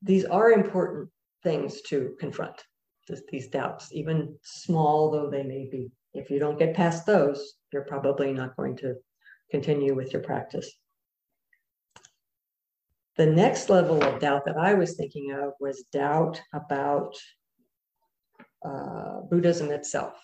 these 0.00 0.24
are 0.24 0.50
important 0.50 1.10
things 1.42 1.82
to 1.90 2.16
confront, 2.18 2.58
these 3.30 3.48
doubts, 3.48 3.92
even 3.92 4.34
small 4.42 5.10
though 5.10 5.28
they 5.28 5.42
may 5.42 5.68
be. 5.70 5.90
If 6.14 6.30
you 6.30 6.38
don't 6.38 6.58
get 6.58 6.72
past 6.72 7.04
those, 7.04 7.56
you're 7.70 7.84
probably 7.84 8.32
not 8.32 8.56
going 8.56 8.78
to 8.78 8.94
continue 9.50 9.94
with 9.94 10.14
your 10.14 10.22
practice. 10.22 10.70
The 13.18 13.26
next 13.26 13.68
level 13.68 14.02
of 14.02 14.20
doubt 14.20 14.46
that 14.46 14.56
I 14.56 14.72
was 14.72 14.96
thinking 14.96 15.32
of 15.32 15.52
was 15.60 15.84
doubt 15.92 16.40
about 16.54 17.14
uh, 18.64 19.20
Buddhism 19.30 19.70
itself, 19.70 20.14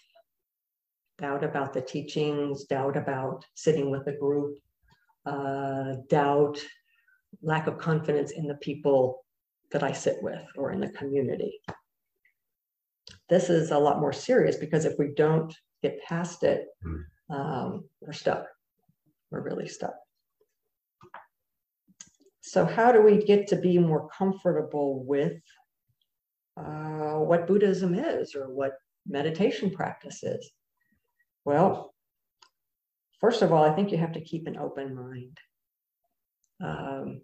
doubt 1.19 1.45
about 1.45 1.75
the 1.75 1.83
teachings, 1.83 2.65
doubt 2.65 2.97
about 2.97 3.45
sitting 3.55 3.91
with 3.91 4.07
a 4.07 4.17
group, 4.17 4.57
uh, 5.27 5.97
doubt, 6.09 6.59
lack 7.41 7.67
of 7.67 7.79
confidence 7.79 8.33
in 8.33 8.47
the 8.47 8.57
people 8.57 9.25
that 9.71 9.83
I 9.83 9.93
sit 9.93 10.23
with 10.23 10.43
or 10.57 10.73
in 10.73 10.81
the 10.81 10.91
community. 10.91 11.61
This 13.29 13.49
is 13.49 13.71
a 13.71 13.79
lot 13.79 14.01
more 14.01 14.13
serious 14.13 14.57
because 14.57 14.85
if 14.85 14.99
we 14.99 15.13
don't 15.15 15.55
get 15.83 16.03
past 16.03 16.43
it, 16.43 16.67
hmm. 16.83 17.35
um, 17.35 17.85
we're 18.01 18.13
stuck. 18.13 18.47
We're 19.31 19.43
really 19.43 19.69
stuck. 19.69 19.95
So, 22.43 22.67
how 22.67 22.93
do 22.93 23.01
we 23.01 23.25
get 23.25 23.47
to 23.49 23.57
be 23.57 23.79
more 23.79 24.09
comfortable 24.11 25.05
with 25.05 25.41
uh, 26.59 27.21
what 27.21 27.47
Buddhism 27.47 27.95
is 27.95 28.35
or 28.35 28.53
what 28.53 28.73
meditation 29.07 29.71
practice 29.71 30.23
is? 30.23 30.51
Well, 31.47 31.95
first 33.21 33.41
of 33.41 33.53
all, 33.53 33.65
I 33.65 33.75
think 33.75 33.91
you 33.91 33.99
have 33.99 34.13
to 34.13 34.21
keep 34.21 34.47
an 34.47 34.59
open 34.59 34.95
mind. 34.95 35.39
Um, 36.63 37.21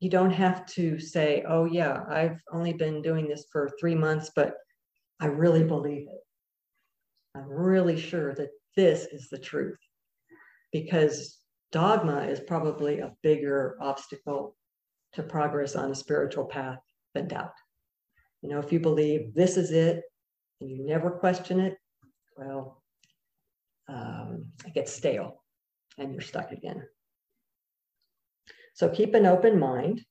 you 0.00 0.10
don't 0.10 0.32
have 0.32 0.66
to 0.66 0.98
say, 0.98 1.44
oh, 1.48 1.64
yeah, 1.64 2.02
I've 2.10 2.40
only 2.52 2.72
been 2.72 3.02
doing 3.02 3.28
this 3.28 3.46
for 3.52 3.70
three 3.78 3.94
months, 3.94 4.30
but 4.34 4.54
I 5.20 5.26
really 5.26 5.62
believe 5.62 6.08
it. 6.08 6.20
I'm 7.36 7.48
really 7.48 7.98
sure 7.98 8.34
that 8.34 8.50
this 8.76 9.06
is 9.12 9.28
the 9.28 9.38
truth 9.38 9.78
because 10.72 11.38
dogma 11.70 12.22
is 12.24 12.40
probably 12.40 12.98
a 12.98 13.12
bigger 13.22 13.76
obstacle 13.80 14.56
to 15.12 15.22
progress 15.22 15.76
on 15.76 15.90
a 15.90 15.94
spiritual 15.94 16.46
path 16.46 16.78
than 17.14 17.28
doubt. 17.28 17.52
You 18.42 18.50
know, 18.50 18.58
if 18.58 18.72
you 18.72 18.80
believe 18.80 19.34
this 19.34 19.56
is 19.56 19.70
it 19.70 20.02
and 20.60 20.68
you 20.68 20.84
never 20.84 21.10
question 21.10 21.60
it, 21.60 21.76
well, 22.36 22.82
um, 23.88 24.46
it 24.66 24.74
gets 24.74 24.92
stale 24.92 25.42
and 25.98 26.12
you're 26.12 26.22
stuck 26.22 26.50
again. 26.50 26.82
So 28.74 28.88
keep 28.88 29.14
an 29.14 29.26
open 29.26 29.58
mind. 29.58 30.04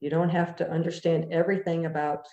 You 0.00 0.10
don't 0.10 0.30
have 0.30 0.56
to 0.56 0.70
understand 0.70 1.32
everything 1.32 1.86
about 1.86 2.26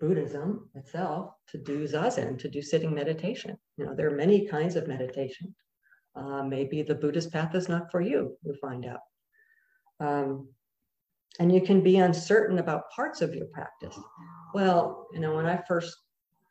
Buddhism 0.00 0.68
itself 0.74 1.32
to 1.48 1.58
do 1.58 1.84
zazen, 1.84 2.38
to 2.40 2.48
do 2.48 2.60
sitting 2.60 2.92
meditation. 2.92 3.56
You 3.76 3.86
know, 3.86 3.94
there 3.94 4.08
are 4.08 4.16
many 4.16 4.46
kinds 4.46 4.76
of 4.76 4.88
meditation. 4.88 5.54
Uh, 6.14 6.42
maybe 6.42 6.82
the 6.82 6.94
Buddhist 6.94 7.32
path 7.32 7.54
is 7.54 7.68
not 7.68 7.90
for 7.90 8.00
you, 8.00 8.36
you 8.42 8.54
find 8.60 8.84
out. 8.84 9.00
Um, 10.00 10.48
and 11.38 11.54
you 11.54 11.62
can 11.62 11.82
be 11.82 11.96
uncertain 11.98 12.58
about 12.58 12.90
parts 12.90 13.22
of 13.22 13.34
your 13.34 13.46
practice. 13.46 13.98
Well, 14.52 15.06
you 15.14 15.20
know, 15.20 15.34
when 15.34 15.46
I 15.46 15.62
first 15.66 15.96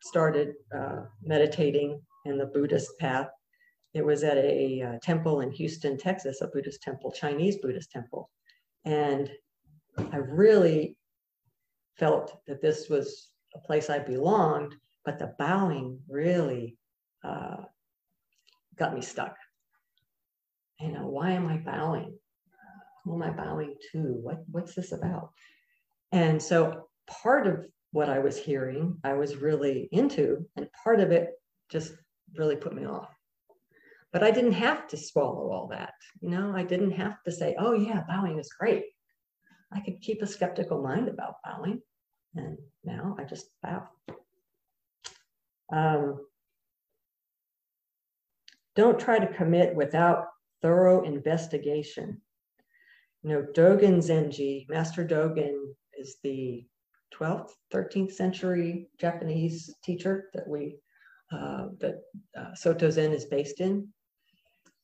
started 0.02 0.54
uh, 0.76 1.02
meditating 1.22 2.00
in 2.24 2.38
the 2.38 2.46
Buddhist 2.46 2.98
path, 2.98 3.28
it 3.94 4.04
was 4.04 4.24
at 4.24 4.36
a, 4.36 4.80
a, 4.80 4.82
uh, 4.82 4.98
temple 5.02 5.40
in 5.40 5.50
Houston, 5.50 5.98
Texas, 5.98 6.40
a 6.40 6.46
Buddhist 6.46 6.82
temple, 6.82 7.12
Chinese 7.12 7.58
Buddhist 7.58 7.90
temple. 7.90 8.30
And 8.84 9.30
I 9.98 10.16
really 10.16 10.96
felt 11.98 12.38
that 12.46 12.62
this 12.62 12.88
was 12.88 13.30
a 13.54 13.58
place 13.58 13.90
I 13.90 13.98
belonged, 13.98 14.74
but 15.04 15.18
the 15.18 15.34
bowing 15.38 15.98
really 16.08 16.78
uh, 17.22 17.56
got 18.78 18.94
me 18.94 19.02
stuck. 19.02 19.36
You 20.80 20.92
know, 20.92 21.06
why 21.06 21.32
am 21.32 21.46
I 21.48 21.58
bowing? 21.58 22.18
Who 23.04 23.14
am 23.14 23.22
I 23.22 23.30
bowing 23.30 23.74
to? 23.92 23.98
What, 23.98 24.42
what's 24.50 24.74
this 24.74 24.92
about? 24.92 25.30
And 26.12 26.40
so 26.40 26.88
part 27.06 27.46
of 27.46 27.66
what 27.90 28.08
I 28.08 28.18
was 28.18 28.38
hearing, 28.38 28.96
I 29.04 29.12
was 29.12 29.36
really 29.36 29.88
into, 29.92 30.46
and 30.56 30.68
part 30.82 31.00
of 31.00 31.10
it 31.10 31.30
just 31.68 31.92
really 32.34 32.56
put 32.56 32.74
me 32.74 32.86
off. 32.86 33.10
But 34.12 34.22
I 34.22 34.30
didn't 34.30 34.52
have 34.52 34.86
to 34.88 34.96
swallow 34.96 35.50
all 35.50 35.68
that. 35.68 35.94
You 36.20 36.28
know, 36.28 36.52
I 36.54 36.64
didn't 36.64 36.92
have 36.92 37.22
to 37.24 37.32
say, 37.32 37.56
oh, 37.58 37.72
yeah, 37.72 38.02
bowing 38.06 38.38
is 38.38 38.52
great. 38.58 38.84
I 39.72 39.80
could 39.80 40.00
keep 40.00 40.20
a 40.20 40.26
skeptical 40.26 40.82
mind 40.82 41.08
about 41.08 41.36
bowing. 41.44 41.80
And 42.34 42.58
now 42.84 43.16
I 43.18 43.24
just 43.24 43.46
bow. 43.62 43.88
Um, 45.72 46.26
don't 48.76 49.00
try 49.00 49.18
to 49.18 49.34
commit 49.34 49.74
without 49.74 50.26
thorough 50.60 51.04
investigation. 51.04 52.20
You 53.22 53.30
know, 53.30 53.46
Dogen 53.54 53.98
Zenji, 53.98 54.68
Master 54.68 55.04
Dogen 55.06 55.74
is 55.96 56.16
the 56.22 56.66
12th, 57.18 57.50
13th 57.72 58.12
century 58.12 58.88
Japanese 58.98 59.74
teacher 59.84 60.30
that 60.34 60.48
we, 60.48 60.76
uh, 61.30 61.68
that 61.78 62.02
uh, 62.36 62.54
Soto 62.54 62.90
Zen 62.90 63.12
is 63.12 63.26
based 63.26 63.60
in. 63.60 63.88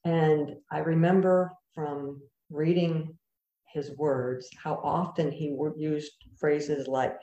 And 0.04 0.56
I 0.70 0.78
remember 0.78 1.52
from 1.74 2.20
reading 2.50 3.16
his 3.72 3.90
words 3.96 4.48
how 4.62 4.80
often 4.82 5.30
he 5.30 5.54
used 5.76 6.12
phrases 6.38 6.88
like 6.88 7.18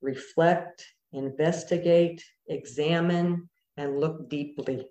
reflect, 0.00 0.84
investigate, 1.12 2.22
examine, 2.48 3.48
and 3.76 3.98
look 3.98 4.28
deeply. 4.28 4.86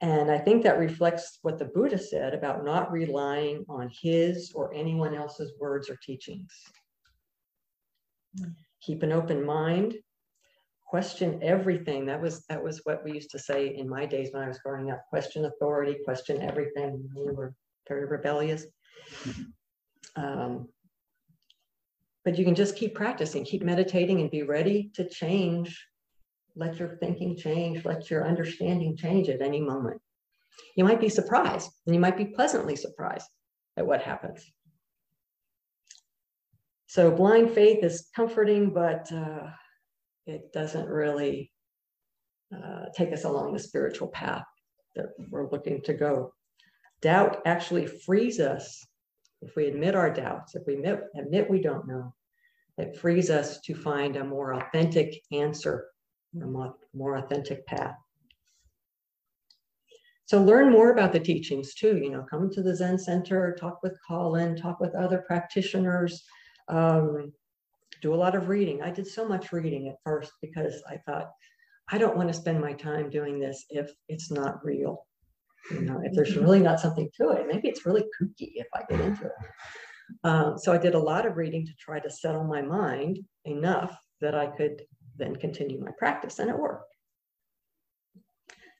And 0.00 0.30
I 0.30 0.38
think 0.38 0.62
that 0.62 0.78
reflects 0.78 1.38
what 1.42 1.58
the 1.58 1.64
Buddha 1.64 1.98
said 1.98 2.32
about 2.32 2.64
not 2.64 2.92
relying 2.92 3.64
on 3.68 3.90
his 4.00 4.52
or 4.54 4.72
anyone 4.72 5.14
else's 5.14 5.52
words 5.58 5.90
or 5.90 5.98
teachings. 6.02 6.52
Hmm. 8.38 8.50
Keep 8.80 9.02
an 9.02 9.12
open 9.12 9.44
mind, 9.44 9.96
question 10.88 11.38
everything. 11.42 12.06
That 12.06 12.20
was 12.20 12.44
that 12.46 12.62
was 12.62 12.80
what 12.84 13.04
we 13.04 13.12
used 13.12 13.30
to 13.30 13.38
say 13.38 13.76
in 13.76 13.88
my 13.88 14.06
days 14.06 14.30
when 14.32 14.42
I 14.42 14.48
was 14.48 14.58
growing 14.58 14.90
up. 14.90 15.04
Question 15.10 15.44
authority, 15.44 15.96
question 16.04 16.40
everything. 16.40 17.08
We 17.14 17.32
were 17.32 17.54
very 17.88 18.06
rebellious. 18.06 18.64
Um, 20.16 20.68
but 22.24 22.38
you 22.38 22.44
can 22.44 22.54
just 22.54 22.76
keep 22.76 22.94
practicing, 22.94 23.44
keep 23.44 23.62
meditating, 23.62 24.20
and 24.20 24.30
be 24.30 24.42
ready 24.42 24.90
to 24.94 25.08
change. 25.08 25.86
Let 26.56 26.78
your 26.78 26.96
thinking 26.96 27.36
change. 27.36 27.84
Let 27.84 28.10
your 28.10 28.26
understanding 28.26 28.96
change 28.96 29.28
at 29.28 29.42
any 29.42 29.60
moment. 29.60 30.00
You 30.74 30.84
might 30.84 31.00
be 31.00 31.08
surprised, 31.08 31.70
and 31.86 31.94
you 31.94 32.00
might 32.00 32.16
be 32.16 32.26
pleasantly 32.26 32.76
surprised 32.76 33.28
at 33.76 33.86
what 33.86 34.02
happens. 34.02 34.44
So 36.86 37.10
blind 37.10 37.52
faith 37.52 37.84
is 37.84 38.08
comforting, 38.16 38.70
but 38.70 39.12
uh, 39.12 39.50
it 40.28 40.52
doesn't 40.52 40.88
really 40.88 41.50
uh, 42.54 42.84
take 42.94 43.12
us 43.12 43.24
along 43.24 43.52
the 43.52 43.58
spiritual 43.58 44.08
path 44.08 44.44
that 44.94 45.06
we're 45.30 45.50
looking 45.50 45.80
to 45.82 45.94
go. 45.94 46.32
Doubt 47.00 47.42
actually 47.46 47.86
frees 47.86 48.40
us 48.40 48.84
if 49.40 49.54
we 49.56 49.66
admit 49.66 49.94
our 49.94 50.12
doubts, 50.12 50.54
if 50.54 50.62
we 50.66 50.74
admit, 50.74 51.00
admit 51.16 51.50
we 51.50 51.60
don't 51.60 51.86
know, 51.86 52.12
it 52.76 52.96
frees 52.96 53.30
us 53.30 53.60
to 53.60 53.74
find 53.74 54.16
a 54.16 54.24
more 54.24 54.54
authentic 54.54 55.22
answer, 55.32 55.86
a 56.40 56.46
more, 56.92 57.16
authentic 57.16 57.64
path. 57.66 57.94
So 60.26 60.42
learn 60.42 60.70
more 60.70 60.90
about 60.92 61.12
the 61.12 61.20
teachings 61.20 61.74
too. 61.74 61.96
You 61.96 62.10
know, 62.10 62.26
come 62.28 62.50
to 62.50 62.62
the 62.62 62.76
Zen 62.76 62.98
Center, 62.98 63.56
talk 63.58 63.82
with 63.82 63.96
Colin, 64.06 64.56
talk 64.56 64.78
with 64.80 64.94
other 64.94 65.24
practitioners, 65.26 66.24
um, 66.68 67.32
do 68.00 68.14
a 68.14 68.16
lot 68.16 68.34
of 68.34 68.48
reading. 68.48 68.82
I 68.82 68.90
did 68.90 69.06
so 69.06 69.26
much 69.26 69.52
reading 69.52 69.88
at 69.88 69.96
first 70.04 70.32
because 70.40 70.82
I 70.88 70.98
thought, 70.98 71.30
I 71.90 71.98
don't 71.98 72.16
want 72.16 72.28
to 72.28 72.34
spend 72.34 72.60
my 72.60 72.72
time 72.74 73.10
doing 73.10 73.38
this 73.38 73.64
if 73.70 73.90
it's 74.08 74.30
not 74.30 74.64
real. 74.64 75.06
You 75.70 75.82
know, 75.82 76.00
if 76.04 76.14
there's 76.14 76.36
really 76.36 76.60
not 76.60 76.80
something 76.80 77.10
to 77.16 77.30
it, 77.30 77.46
maybe 77.46 77.68
it's 77.68 77.86
really 77.86 78.04
kooky 78.20 78.52
if 78.54 78.66
I 78.74 78.82
get 78.88 79.00
into 79.00 79.26
it. 79.26 79.32
Um, 80.24 80.58
so 80.58 80.72
I 80.72 80.78
did 80.78 80.94
a 80.94 80.98
lot 80.98 81.26
of 81.26 81.36
reading 81.36 81.66
to 81.66 81.72
try 81.78 81.98
to 82.00 82.10
settle 82.10 82.44
my 82.44 82.62
mind 82.62 83.18
enough 83.44 83.98
that 84.20 84.34
I 84.34 84.46
could 84.46 84.82
then 85.16 85.36
continue 85.36 85.80
my 85.80 85.90
practice, 85.98 86.38
and 86.38 86.48
it 86.48 86.58
worked 86.58 86.94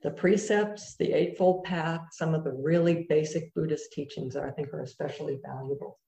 the 0.02 0.10
precepts, 0.10 0.96
the 0.96 1.12
Eightfold 1.12 1.64
Path, 1.64 2.00
some 2.12 2.34
of 2.34 2.44
the 2.44 2.52
really 2.52 3.06
basic 3.08 3.52
Buddhist 3.54 3.92
teachings 3.92 4.34
that 4.34 4.44
I 4.44 4.50
think 4.50 4.72
are 4.72 4.82
especially 4.82 5.40
valuable. 5.44 5.98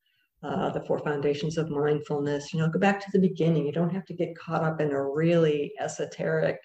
Uh, 0.42 0.70
the 0.70 0.80
four 0.80 0.98
foundations 0.98 1.58
of 1.58 1.68
mindfulness, 1.68 2.54
you 2.54 2.58
know, 2.58 2.68
go 2.68 2.78
back 2.78 2.98
to 2.98 3.10
the 3.12 3.18
beginning. 3.18 3.66
You 3.66 3.72
don't 3.72 3.92
have 3.92 4.06
to 4.06 4.14
get 4.14 4.38
caught 4.38 4.64
up 4.64 4.80
in 4.80 4.90
a 4.90 5.10
really 5.10 5.72
esoteric 5.78 6.58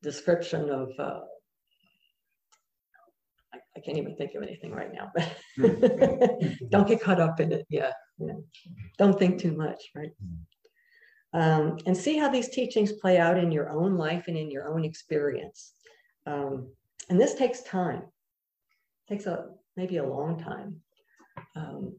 description 0.00 0.70
of, 0.70 0.88
uh, 0.96 1.20
I, 3.52 3.58
I, 3.76 3.80
can't 3.80 3.98
even 3.98 4.14
think 4.14 4.32
of 4.36 4.44
anything 4.44 4.70
right 4.70 4.92
now, 4.92 5.10
but 5.12 5.28
don't 6.70 6.86
get 6.86 7.02
caught 7.02 7.20
up 7.20 7.40
in 7.40 7.50
it. 7.50 7.66
Yeah, 7.68 7.90
yeah. 8.18 8.34
Don't 8.96 9.18
think 9.18 9.40
too 9.40 9.56
much, 9.56 9.82
right? 9.96 10.12
Um, 11.32 11.78
and 11.84 11.96
see 11.96 12.16
how 12.16 12.28
these 12.28 12.48
teachings 12.48 12.92
play 12.92 13.18
out 13.18 13.38
in 13.38 13.50
your 13.50 13.70
own 13.70 13.96
life 13.96 14.24
and 14.28 14.36
in 14.36 14.52
your 14.52 14.68
own 14.72 14.84
experience. 14.84 15.72
Um, 16.26 16.70
and 17.10 17.20
this 17.20 17.34
takes 17.34 17.62
time, 17.62 18.02
it 18.02 19.14
takes 19.14 19.26
a 19.26 19.46
maybe 19.76 19.96
a 19.96 20.06
long 20.06 20.38
time. 20.38 20.80
Um, 21.56 21.96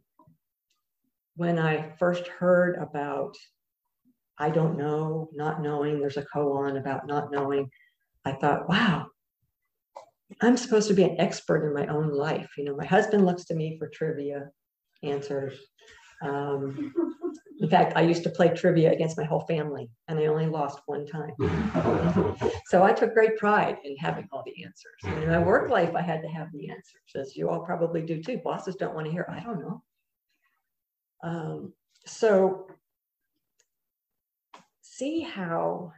when 1.39 1.57
I 1.57 1.93
first 1.97 2.27
heard 2.27 2.75
about 2.75 3.37
I 4.37 4.49
don't 4.49 4.77
know, 4.77 5.29
not 5.33 5.61
knowing, 5.61 5.99
there's 5.99 6.17
a 6.17 6.25
koan 6.33 6.77
about 6.77 7.07
not 7.07 7.29
knowing, 7.29 7.69
I 8.23 8.31
thought, 8.31 8.69
wow, 8.69 9.07
I'm 10.41 10.55
supposed 10.55 10.87
to 10.89 10.93
be 10.93 11.03
an 11.03 11.19
expert 11.19 11.65
in 11.65 11.73
my 11.73 11.87
own 11.87 12.09
life. 12.09 12.49
You 12.57 12.63
know, 12.63 12.75
my 12.75 12.85
husband 12.85 13.25
looks 13.25 13.43
to 13.45 13.55
me 13.55 13.77
for 13.77 13.89
trivia 13.89 14.49
answers. 15.03 15.59
Um, 16.21 16.93
in 17.59 17.69
fact, 17.69 17.97
I 17.97 18.01
used 18.01 18.23
to 18.23 18.29
play 18.29 18.49
trivia 18.49 18.93
against 18.93 19.17
my 19.17 19.25
whole 19.25 19.41
family, 19.41 19.89
and 20.07 20.19
I 20.19 20.27
only 20.27 20.47
lost 20.47 20.79
one 20.85 21.05
time. 21.05 21.31
so 22.67 22.83
I 22.83 22.93
took 22.93 23.13
great 23.13 23.37
pride 23.37 23.77
in 23.83 23.97
having 23.97 24.27
all 24.31 24.43
the 24.45 24.63
answers. 24.63 24.99
And 25.03 25.23
in 25.23 25.29
my 25.29 25.39
work 25.39 25.69
life, 25.69 25.95
I 25.95 26.01
had 26.01 26.21
to 26.21 26.29
have 26.29 26.47
the 26.53 26.69
answers, 26.69 27.15
as 27.15 27.35
you 27.35 27.49
all 27.49 27.65
probably 27.65 28.01
do 28.01 28.23
too. 28.23 28.39
Bosses 28.43 28.77
don't 28.77 28.95
want 28.95 29.05
to 29.07 29.11
hear, 29.11 29.25
I 29.29 29.41
don't 29.41 29.59
know. 29.59 29.83
Um, 31.23 31.73
so 32.05 32.67
see 34.81 35.21
how 35.21 35.91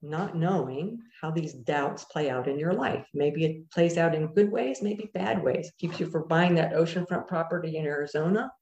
not 0.00 0.36
knowing 0.36 1.00
how 1.20 1.30
these 1.30 1.52
doubts 1.52 2.04
play 2.04 2.30
out 2.30 2.46
in 2.46 2.58
your 2.58 2.72
life. 2.72 3.06
Maybe 3.12 3.44
it 3.44 3.70
plays 3.70 3.98
out 3.98 4.14
in 4.14 4.28
good 4.28 4.50
ways, 4.50 4.80
maybe 4.80 5.10
bad 5.12 5.42
ways. 5.42 5.72
Keeps 5.78 5.98
you 5.98 6.06
from 6.06 6.28
buying 6.28 6.54
that 6.54 6.72
oceanfront 6.72 7.26
property 7.26 7.76
in 7.76 7.84
Arizona, 7.84 8.52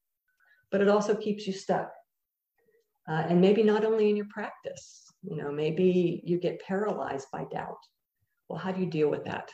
but 0.70 0.80
it 0.80 0.88
also 0.88 1.14
keeps 1.14 1.46
you 1.46 1.52
stuck 1.52 1.90
uh, 3.08 3.24
and 3.28 3.40
maybe 3.40 3.62
not 3.62 3.84
only 3.84 4.10
in 4.10 4.16
your 4.16 4.26
practice, 4.26 5.12
you 5.22 5.36
know, 5.36 5.52
maybe 5.52 6.22
you 6.24 6.38
get 6.38 6.60
paralyzed 6.60 7.28
by 7.32 7.44
doubt. 7.44 7.78
Well, 8.48 8.58
how 8.58 8.72
do 8.72 8.80
you 8.80 8.86
deal 8.86 9.08
with 9.08 9.24
that? 9.24 9.50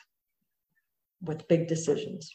With 1.20 1.48
big 1.48 1.68
decisions. 1.68 2.35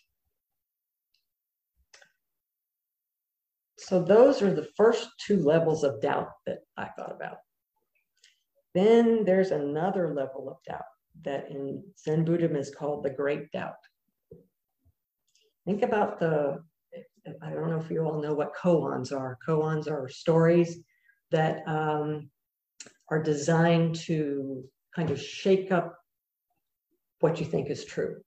So 3.87 4.03
those 4.03 4.41
are 4.41 4.53
the 4.53 4.67
first 4.75 5.07
two 5.17 5.41
levels 5.41 5.85
of 5.85 6.01
doubt 6.01 6.27
that 6.45 6.59
I 6.75 6.89
thought 6.97 7.15
about. 7.15 7.37
Then 8.75 9.23
there's 9.23 9.51
another 9.51 10.13
level 10.13 10.49
of 10.49 10.57
doubt 10.67 10.83
that 11.23 11.49
in 11.49 11.81
Zen 11.97 12.25
Buddhism 12.25 12.57
is 12.57 12.69
called 12.69 13.03
the 13.03 13.09
great 13.09 13.49
doubt. 13.53 13.77
Think 15.65 15.83
about 15.83 16.19
the, 16.19 16.61
I 17.41 17.49
don't 17.51 17.69
know 17.69 17.79
if 17.79 17.89
you 17.89 18.03
all 18.03 18.21
know 18.21 18.33
what 18.33 18.53
koans 18.53 19.13
are. 19.13 19.37
Koans 19.47 19.89
are 19.89 20.09
stories 20.09 20.79
that 21.31 21.65
um, 21.65 22.29
are 23.09 23.23
designed 23.23 23.95
to 24.07 24.65
kind 24.93 25.11
of 25.11 25.21
shake 25.21 25.71
up 25.71 25.97
what 27.21 27.39
you 27.39 27.45
think 27.45 27.69
is 27.69 27.85
true. 27.85 28.17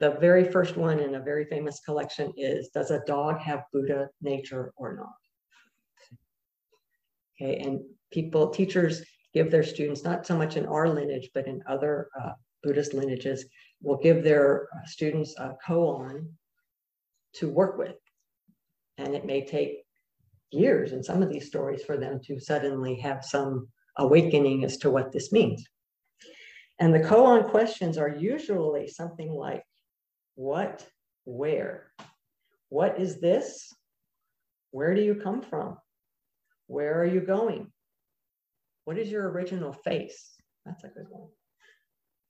The 0.00 0.12
very 0.20 0.50
first 0.50 0.76
one 0.76 0.98
in 0.98 1.14
a 1.14 1.20
very 1.20 1.44
famous 1.44 1.80
collection 1.80 2.32
is 2.36 2.68
Does 2.68 2.90
a 2.90 3.04
dog 3.06 3.38
have 3.38 3.64
Buddha 3.72 4.08
nature 4.20 4.72
or 4.76 4.96
not? 4.96 5.14
Okay, 7.40 7.58
and 7.58 7.80
people, 8.12 8.48
teachers 8.48 9.04
give 9.32 9.50
their 9.50 9.62
students, 9.62 10.04
not 10.04 10.26
so 10.26 10.36
much 10.36 10.56
in 10.56 10.66
our 10.66 10.88
lineage, 10.88 11.30
but 11.34 11.46
in 11.46 11.62
other 11.68 12.08
uh, 12.20 12.32
Buddhist 12.62 12.94
lineages, 12.94 13.44
will 13.82 13.98
give 13.98 14.22
their 14.22 14.68
uh, 14.74 14.86
students 14.86 15.34
a 15.38 15.56
koan 15.66 16.28
to 17.34 17.48
work 17.48 17.76
with. 17.78 17.96
And 18.98 19.14
it 19.14 19.26
may 19.26 19.44
take 19.44 19.84
years 20.50 20.92
in 20.92 21.02
some 21.02 21.22
of 21.22 21.28
these 21.28 21.46
stories 21.46 21.82
for 21.82 21.96
them 21.96 22.20
to 22.26 22.38
suddenly 22.38 22.96
have 22.96 23.24
some 23.24 23.68
awakening 23.98 24.64
as 24.64 24.76
to 24.78 24.90
what 24.90 25.12
this 25.12 25.32
means. 25.32 25.64
And 26.80 26.94
the 26.94 27.00
koan 27.00 27.48
questions 27.50 27.98
are 27.98 28.08
usually 28.08 28.88
something 28.88 29.30
like 29.30 29.62
what, 30.34 30.86
where? 31.24 31.90
What 32.68 33.00
is 33.00 33.20
this? 33.20 33.72
Where 34.70 34.94
do 34.94 35.00
you 35.00 35.14
come 35.14 35.42
from? 35.42 35.78
Where 36.66 37.00
are 37.00 37.06
you 37.06 37.20
going? 37.20 37.70
What 38.84 38.98
is 38.98 39.10
your 39.10 39.30
original 39.30 39.72
face? 39.72 40.30
That's 40.66 40.84
a 40.84 40.88
good 40.88 41.06
one, 41.08 41.28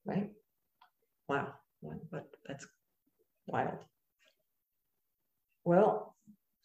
right? 0.05 0.29
Wow, 1.27 1.53
what, 1.81 2.25
that's 2.47 2.67
wild. 3.47 3.79
Well, 5.63 6.15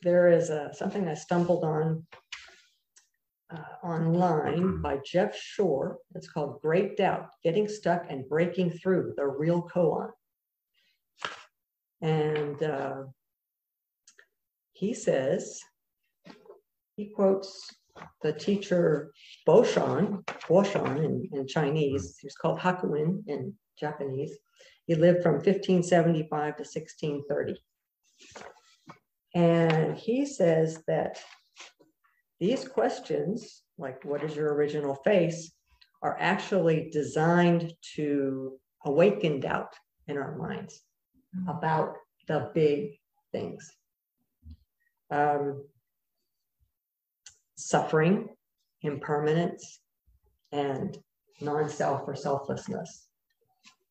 there 0.02 0.28
is 0.28 0.50
a, 0.50 0.72
something 0.74 1.08
I 1.08 1.14
stumbled 1.14 1.64
on 1.64 2.06
uh, 3.54 3.86
online 3.86 4.80
by 4.80 4.98
Jeff 5.04 5.36
Shore. 5.36 5.98
It's 6.14 6.30
called 6.30 6.60
Great 6.60 6.96
Doubt 6.96 7.28
Getting 7.42 7.68
Stuck 7.68 8.06
and 8.08 8.28
Breaking 8.28 8.70
Through 8.70 9.14
the 9.16 9.26
Real 9.26 9.62
Koan. 9.62 10.10
And 12.00 12.62
uh, 12.62 13.02
he 14.72 14.94
says, 14.94 15.60
he 16.96 17.10
quotes 17.14 17.68
the 18.22 18.32
teacher 18.32 19.12
Boshan, 19.46 20.24
Boshan 20.48 21.04
in, 21.04 21.28
in 21.32 21.46
Chinese. 21.46 22.16
He's 22.20 22.34
called 22.34 22.58
Hakuin 22.58 23.22
in 23.26 23.54
Japanese. 23.78 24.36
He 24.86 24.94
lived 24.94 25.22
from 25.22 25.34
1575 25.34 26.28
to 26.56 26.62
1630. 26.62 27.54
And 29.34 29.96
he 29.96 30.26
says 30.26 30.82
that 30.88 31.20
these 32.40 32.66
questions, 32.66 33.62
like 33.78 34.04
what 34.04 34.24
is 34.24 34.34
your 34.34 34.54
original 34.54 34.96
face, 35.04 35.52
are 36.02 36.16
actually 36.18 36.88
designed 36.90 37.74
to 37.94 38.58
awaken 38.84 39.40
doubt 39.40 39.74
in 40.08 40.16
our 40.16 40.36
minds 40.36 40.82
about 41.48 41.96
the 42.28 42.50
big 42.54 42.98
things. 43.32 43.70
Um, 45.10 45.64
suffering, 47.56 48.28
impermanence, 48.82 49.80
and 50.52 50.96
non-self 51.40 52.02
or 52.06 52.14
selflessness. 52.14 53.06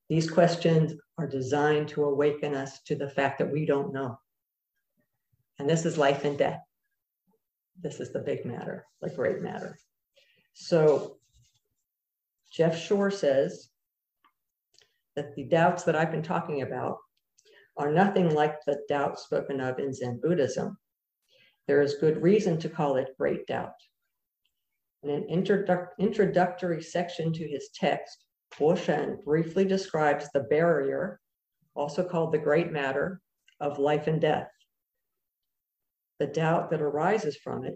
These 0.10 0.30
questions 0.30 0.94
are 1.18 1.28
designed 1.28 1.90
to 1.90 2.06
awaken 2.06 2.56
us 2.56 2.82
to 2.88 2.96
the 2.96 3.10
fact 3.10 3.38
that 3.40 3.52
we 3.52 3.66
don't 3.66 3.94
know. 3.94 4.20
And 5.60 5.70
this 5.70 5.86
is 5.86 5.98
life 5.98 6.26
and 6.26 6.38
death. 6.38 6.62
This 7.82 8.00
is 8.00 8.12
the 8.12 8.20
big 8.20 8.46
matter, 8.46 8.86
the 9.02 9.10
great 9.10 9.42
matter. 9.42 9.78
So 10.54 11.18
Jeff 12.52 12.78
Shore 12.78 13.12
says 13.12 13.70
that 15.16 15.36
the 15.36 15.44
doubts 15.44 15.84
that 15.84 15.96
I've 15.96 16.12
been 16.12 16.24
talking 16.24 16.62
about 16.62 16.98
are 17.80 17.92
nothing 17.92 18.36
like 18.36 18.64
the 18.66 18.82
doubt 18.90 19.20
spoken 19.20 19.62
of 19.62 19.80
in 19.80 19.94
Zen 19.94 20.20
Buddhism. 20.22 20.78
There 21.66 21.82
is 21.82 21.96
good 21.96 22.22
reason 22.22 22.60
to 22.60 22.70
call 22.70 22.98
it 22.98 23.16
great 23.18 23.48
doubt. 23.48 23.74
In 25.02 25.10
an 25.10 25.28
introduc 25.32 25.88
introductory 25.98 26.84
section 26.84 27.32
to 27.32 27.48
his 27.48 27.70
text, 27.74 28.26
Bo-Shan 28.60 29.20
briefly 29.24 29.64
describes 29.64 30.28
the 30.34 30.42
barrier, 30.42 31.22
also 31.74 32.04
called 32.04 32.34
the 32.34 32.38
great 32.38 32.72
matter, 32.72 33.22
of 33.62 33.80
life 33.80 34.08
and 34.08 34.20
death, 34.20 34.50
the 36.20 36.28
doubt 36.28 36.70
that 36.72 36.82
arises 36.82 37.38
from 37.38 37.64
it, 37.64 37.76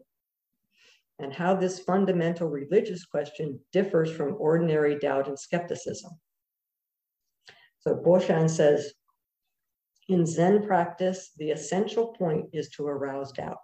and 1.20 1.32
how 1.32 1.56
this 1.56 1.80
fundamental 1.80 2.50
religious 2.50 3.06
question 3.06 3.60
differs 3.72 4.12
from 4.12 4.36
ordinary 4.38 5.00
doubt 5.00 5.30
and 5.30 5.39
skepticism. 5.39 6.12
So 7.80 7.96
Bo-Shan 7.96 8.50
says, 8.50 8.94
in 10.10 10.26
Zen 10.26 10.66
practice, 10.66 11.32
the 11.38 11.52
essential 11.52 12.08
point 12.08 12.50
is 12.54 12.70
to 12.72 12.86
arouse 12.86 13.32
doubt 13.32 13.58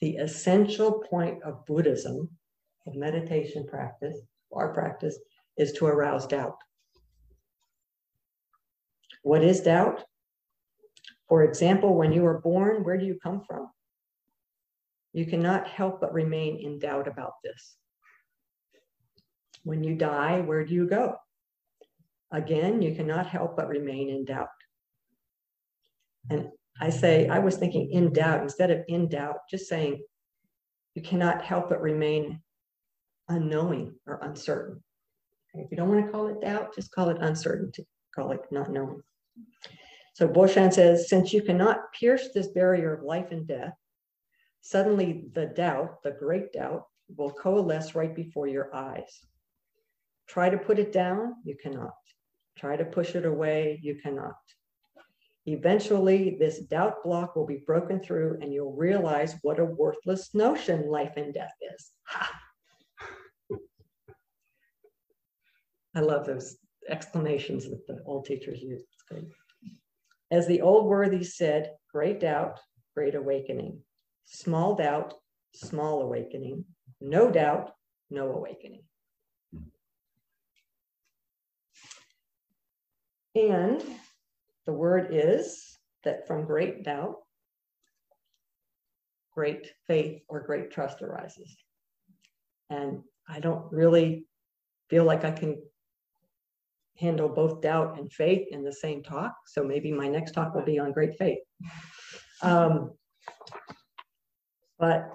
the 0.00 0.16
essential 0.16 1.04
point 1.10 1.42
of 1.42 1.66
Buddhism, 1.66 2.30
of 2.86 2.94
meditation 2.94 3.66
practice, 3.66 4.18
our 4.52 4.72
practice, 4.72 5.18
is 5.56 5.72
to 5.72 5.86
arouse 5.86 6.26
doubt. 6.26 6.56
What 9.22 9.44
is 9.44 9.60
doubt? 9.60 10.02
For 11.28 11.44
example, 11.44 11.94
when 11.94 12.12
you 12.12 12.24
are 12.26 12.40
born, 12.40 12.82
where 12.82 12.96
do 12.96 13.04
you 13.04 13.18
come 13.22 13.42
from? 13.46 13.68
You 15.12 15.26
cannot 15.26 15.68
help 15.68 16.00
but 16.00 16.14
remain 16.14 16.58
in 16.58 16.78
doubt 16.78 17.06
about 17.06 17.34
this. 17.44 17.76
When 19.64 19.84
you 19.84 19.94
die, 19.96 20.40
where 20.40 20.64
do 20.64 20.74
you 20.74 20.88
go? 20.88 21.16
Again, 22.32 22.80
you 22.80 22.94
cannot 22.94 23.26
help 23.26 23.56
but 23.56 23.68
remain 23.68 24.08
in 24.08 24.24
doubt. 24.24 24.48
And 26.28 26.48
I 26.80 26.90
say, 26.90 27.28
I 27.28 27.38
was 27.38 27.56
thinking 27.56 27.90
in 27.90 28.12
doubt 28.12 28.42
instead 28.42 28.70
of 28.70 28.84
in 28.88 29.08
doubt, 29.08 29.36
just 29.50 29.68
saying 29.68 30.02
you 30.94 31.02
cannot 31.02 31.42
help 31.42 31.68
but 31.68 31.80
remain 31.80 32.40
unknowing 33.28 33.94
or 34.06 34.20
uncertain. 34.22 34.82
If 35.54 35.70
you 35.70 35.76
don't 35.76 35.88
want 35.88 36.04
to 36.06 36.12
call 36.12 36.28
it 36.28 36.40
doubt, 36.40 36.74
just 36.74 36.92
call 36.92 37.08
it 37.08 37.20
uncertainty, 37.20 37.86
call 38.14 38.32
it 38.32 38.40
not 38.50 38.70
knowing. 38.70 39.02
So 40.14 40.28
Bo-Shan 40.28 40.72
says, 40.72 41.08
since 41.08 41.32
you 41.32 41.42
cannot 41.42 41.92
pierce 41.92 42.28
this 42.34 42.48
barrier 42.48 42.94
of 42.94 43.04
life 43.04 43.28
and 43.30 43.46
death, 43.46 43.72
suddenly 44.60 45.24
the 45.32 45.46
doubt, 45.46 46.02
the 46.02 46.10
great 46.10 46.52
doubt, 46.52 46.84
will 47.16 47.30
coalesce 47.30 47.94
right 47.94 48.14
before 48.14 48.46
your 48.46 48.74
eyes. 48.74 49.20
Try 50.28 50.50
to 50.50 50.58
put 50.58 50.78
it 50.78 50.92
down, 50.92 51.34
you 51.44 51.56
cannot. 51.60 51.94
Try 52.56 52.76
to 52.76 52.84
push 52.84 53.14
it 53.14 53.24
away, 53.24 53.80
you 53.82 53.96
cannot. 54.02 54.36
Eventually, 55.46 56.36
this 56.38 56.60
doubt 56.60 57.02
block 57.02 57.34
will 57.34 57.46
be 57.46 57.62
broken 57.66 58.00
through 58.00 58.38
and 58.42 58.52
you'll 58.52 58.74
realize 58.74 59.36
what 59.42 59.58
a 59.58 59.64
worthless 59.64 60.34
notion 60.34 60.88
life 60.88 61.14
and 61.16 61.32
death 61.32 61.54
is. 61.74 61.90
Ha! 62.04 62.40
I 65.94 66.00
love 66.00 66.26
those 66.26 66.56
exclamations 66.88 67.68
that 67.68 67.86
the 67.86 68.02
old 68.04 68.26
teachers 68.26 68.60
use. 68.60 68.82
As 70.30 70.46
the 70.46 70.60
old 70.60 70.86
worthies 70.86 71.36
said, 71.36 71.72
great 71.92 72.20
doubt, 72.20 72.60
great 72.94 73.14
awakening. 73.14 73.80
Small 74.26 74.76
doubt, 74.76 75.14
small 75.54 76.02
awakening. 76.02 76.64
No 77.00 77.30
doubt, 77.30 77.72
no 78.10 78.32
awakening. 78.32 78.82
And 83.34 83.82
the 84.70 84.76
word 84.76 85.08
is 85.10 85.80
that 86.04 86.28
from 86.28 86.44
great 86.44 86.84
doubt, 86.84 87.16
great 89.34 89.72
faith 89.88 90.22
or 90.28 90.38
great 90.46 90.70
trust 90.70 91.02
arises. 91.02 91.56
And 92.70 93.02
I 93.28 93.40
don't 93.40 93.64
really 93.72 94.26
feel 94.88 95.04
like 95.04 95.24
I 95.24 95.32
can 95.32 95.60
handle 96.96 97.28
both 97.28 97.62
doubt 97.62 97.98
and 97.98 98.12
faith 98.12 98.46
in 98.52 98.62
the 98.62 98.72
same 98.72 99.02
talk. 99.02 99.34
So 99.48 99.64
maybe 99.64 99.90
my 99.90 100.06
next 100.06 100.34
talk 100.34 100.54
will 100.54 100.64
be 100.64 100.78
on 100.78 100.92
great 100.92 101.18
faith. 101.18 101.40
Um, 102.40 102.92
but 104.78 105.10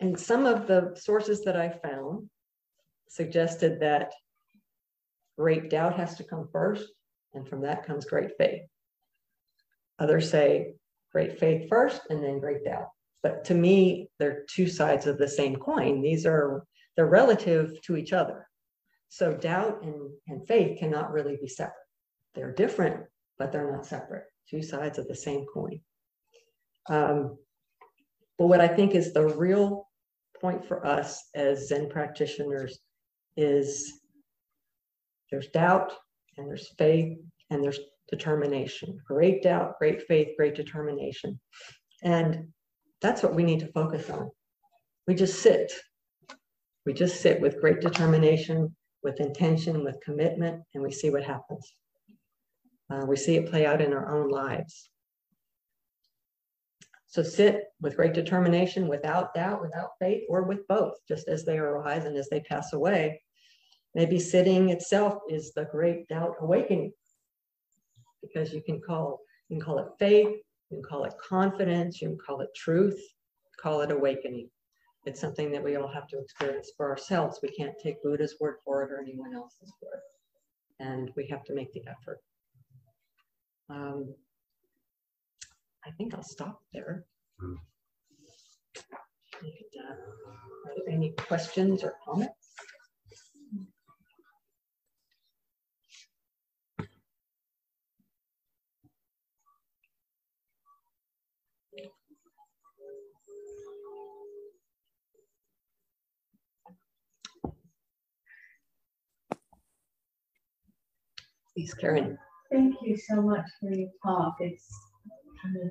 and 0.00 0.20
some 0.20 0.44
of 0.44 0.66
the 0.66 0.94
sources 1.00 1.44
that 1.44 1.56
I 1.56 1.70
found 1.70 2.28
suggested 3.08 3.80
that 3.80 4.12
great 5.38 5.70
doubt 5.70 5.96
has 5.96 6.16
to 6.16 6.24
come 6.24 6.46
first 6.52 6.92
and 7.34 7.48
from 7.48 7.62
that 7.62 7.86
comes 7.86 8.04
great 8.04 8.30
faith. 8.38 8.62
Others 9.98 10.30
say 10.30 10.74
great 11.12 11.38
faith 11.38 11.68
first 11.68 12.02
and 12.10 12.22
then 12.22 12.40
great 12.40 12.64
doubt. 12.64 12.88
But 13.22 13.44
to 13.46 13.54
me, 13.54 14.08
they're 14.18 14.44
two 14.48 14.66
sides 14.66 15.06
of 15.06 15.18
the 15.18 15.28
same 15.28 15.56
coin. 15.56 16.00
These 16.00 16.24
are, 16.26 16.64
they're 16.96 17.06
relative 17.06 17.80
to 17.82 17.96
each 17.96 18.12
other. 18.12 18.46
So 19.08 19.34
doubt 19.34 19.82
and, 19.82 20.10
and 20.28 20.46
faith 20.46 20.78
cannot 20.78 21.12
really 21.12 21.36
be 21.40 21.48
separate. 21.48 21.74
They're 22.34 22.54
different, 22.54 23.04
but 23.38 23.52
they're 23.52 23.70
not 23.70 23.84
separate. 23.84 24.24
Two 24.48 24.62
sides 24.62 24.98
of 24.98 25.06
the 25.08 25.14
same 25.14 25.44
coin. 25.52 25.80
Um, 26.88 27.36
but 28.38 28.46
what 28.46 28.60
I 28.60 28.68
think 28.68 28.94
is 28.94 29.12
the 29.12 29.26
real 29.26 29.88
point 30.40 30.64
for 30.64 30.86
us 30.86 31.28
as 31.34 31.68
Zen 31.68 31.90
practitioners 31.90 32.78
is 33.36 34.00
there's 35.30 35.48
doubt 35.48 35.92
and 36.40 36.48
there's 36.48 36.68
faith 36.78 37.18
and 37.50 37.62
there's 37.62 37.80
determination. 38.08 38.98
Great 39.06 39.42
doubt, 39.42 39.78
great 39.78 40.02
faith, 40.06 40.28
great 40.36 40.54
determination. 40.54 41.38
And 42.02 42.48
that's 43.00 43.22
what 43.22 43.34
we 43.34 43.44
need 43.44 43.60
to 43.60 43.72
focus 43.72 44.08
on. 44.10 44.30
We 45.06 45.14
just 45.14 45.40
sit. 45.40 45.72
We 46.86 46.92
just 46.92 47.20
sit 47.20 47.40
with 47.40 47.60
great 47.60 47.80
determination, 47.80 48.74
with 49.02 49.20
intention, 49.20 49.84
with 49.84 50.00
commitment, 50.02 50.62
and 50.74 50.82
we 50.82 50.90
see 50.90 51.10
what 51.10 51.24
happens. 51.24 51.72
Uh, 52.90 53.04
we 53.06 53.16
see 53.16 53.36
it 53.36 53.50
play 53.50 53.66
out 53.66 53.80
in 53.80 53.92
our 53.92 54.16
own 54.16 54.28
lives. 54.30 54.90
So 57.06 57.22
sit 57.22 57.64
with 57.80 57.96
great 57.96 58.14
determination, 58.14 58.88
without 58.88 59.34
doubt, 59.34 59.60
without 59.60 59.90
faith, 60.00 60.22
or 60.28 60.44
with 60.44 60.66
both, 60.68 60.94
just 61.06 61.28
as 61.28 61.44
they 61.44 61.58
arise 61.58 62.04
and 62.04 62.16
as 62.16 62.28
they 62.28 62.40
pass 62.40 62.72
away. 62.72 63.20
Maybe 63.94 64.18
sitting 64.18 64.70
itself 64.70 65.18
is 65.28 65.52
the 65.52 65.64
great 65.64 66.08
doubt 66.08 66.36
awakening 66.40 66.92
because 68.22 68.52
you 68.52 68.62
can 68.62 68.80
call 68.80 69.20
you 69.48 69.56
can 69.56 69.64
call 69.64 69.78
it 69.78 69.88
faith, 69.98 70.28
you 70.70 70.76
can 70.76 70.82
call 70.82 71.04
it 71.04 71.14
confidence, 71.18 72.00
you 72.00 72.08
can 72.08 72.18
call 72.18 72.40
it 72.40 72.54
truth, 72.54 73.00
call 73.60 73.80
it 73.80 73.90
awakening. 73.90 74.48
It's 75.06 75.20
something 75.20 75.50
that 75.52 75.64
we 75.64 75.76
all 75.76 75.88
have 75.88 76.06
to 76.08 76.18
experience 76.20 76.70
for 76.76 76.88
ourselves. 76.88 77.40
We 77.42 77.48
can't 77.50 77.74
take 77.82 78.02
Buddha's 78.02 78.36
word 78.38 78.56
for 78.64 78.82
it 78.82 78.92
or 78.92 79.00
anyone 79.00 79.34
else's 79.34 79.72
word. 79.82 80.00
And 80.78 81.10
we 81.16 81.26
have 81.28 81.42
to 81.44 81.54
make 81.54 81.72
the 81.72 81.82
effort. 81.88 82.20
Um, 83.70 84.14
I 85.86 85.90
think 85.92 86.14
I'll 86.14 86.22
stop 86.22 86.60
there. 86.72 87.04
Mm. 87.42 87.56
And, 89.42 89.52
uh, 89.88 89.92
are 89.92 90.74
there 90.76 90.94
any 90.94 91.10
questions 91.12 91.82
or 91.82 91.94
comments? 92.04 92.39
Please, 111.54 111.74
Karen. 111.74 112.18
Thank 112.50 112.76
you 112.82 112.96
so 112.96 113.22
much 113.22 113.44
for 113.60 113.72
your 113.72 113.88
talk. 114.04 114.36
It's 114.40 114.68
kind 115.42 115.56
of 115.56 115.70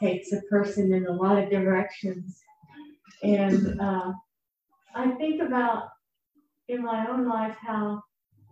takes 0.00 0.32
a 0.32 0.40
person 0.50 0.92
in 0.92 1.06
a 1.06 1.12
lot 1.12 1.38
of 1.38 1.50
directions. 1.50 2.40
And 3.22 3.80
uh, 3.80 4.12
I 4.94 5.10
think 5.12 5.40
about 5.42 5.84
in 6.68 6.82
my 6.82 7.06
own 7.08 7.28
life 7.28 7.56
how 7.60 8.02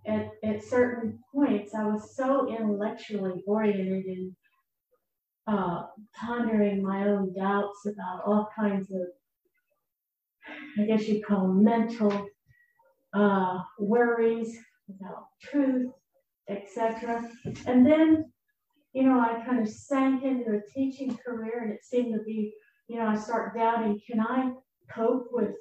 at, 0.06 0.30
at 0.44 0.62
certain 0.62 1.18
points 1.34 1.74
I 1.74 1.84
was 1.84 2.14
so 2.16 2.48
intellectually 2.48 3.42
oriented 3.46 4.06
in 4.06 4.36
uh, 5.46 5.86
pondering 6.14 6.82
my 6.82 7.08
own 7.08 7.34
doubts 7.34 7.86
about 7.86 8.22
all 8.24 8.48
kinds 8.56 8.90
of 8.92 9.02
I 10.78 10.84
guess 10.84 11.06
you'd 11.08 11.24
call 11.24 11.48
mental 11.48 12.28
uh, 13.12 13.58
worries 13.78 14.56
about 14.88 15.26
truth, 15.42 15.92
etc. 16.50 17.30
And 17.66 17.86
then, 17.86 18.24
you 18.92 19.04
know, 19.04 19.20
I 19.20 19.42
kind 19.46 19.60
of 19.60 19.68
sank 19.68 20.24
into 20.24 20.52
a 20.52 20.72
teaching 20.74 21.16
career, 21.16 21.62
and 21.62 21.72
it 21.72 21.84
seemed 21.84 22.14
to 22.14 22.22
be, 22.22 22.52
you 22.88 22.98
know, 22.98 23.06
I 23.06 23.16
start 23.16 23.56
doubting, 23.56 24.00
can 24.06 24.20
I 24.20 24.52
cope 24.92 25.28
with 25.30 25.54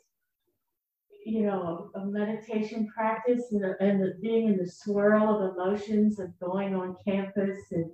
you 1.25 1.43
know, 1.43 1.91
a, 1.95 2.05
meditation 2.05 2.87
practice 2.87 3.51
and, 3.51 3.63
and 3.79 4.01
the, 4.01 4.15
being 4.21 4.47
in 4.47 4.57
the 4.57 4.67
swirl 4.67 5.35
of 5.35 5.53
emotions 5.53 6.19
of 6.19 6.37
going 6.39 6.75
on 6.75 6.95
campus 7.05 7.57
and 7.71 7.85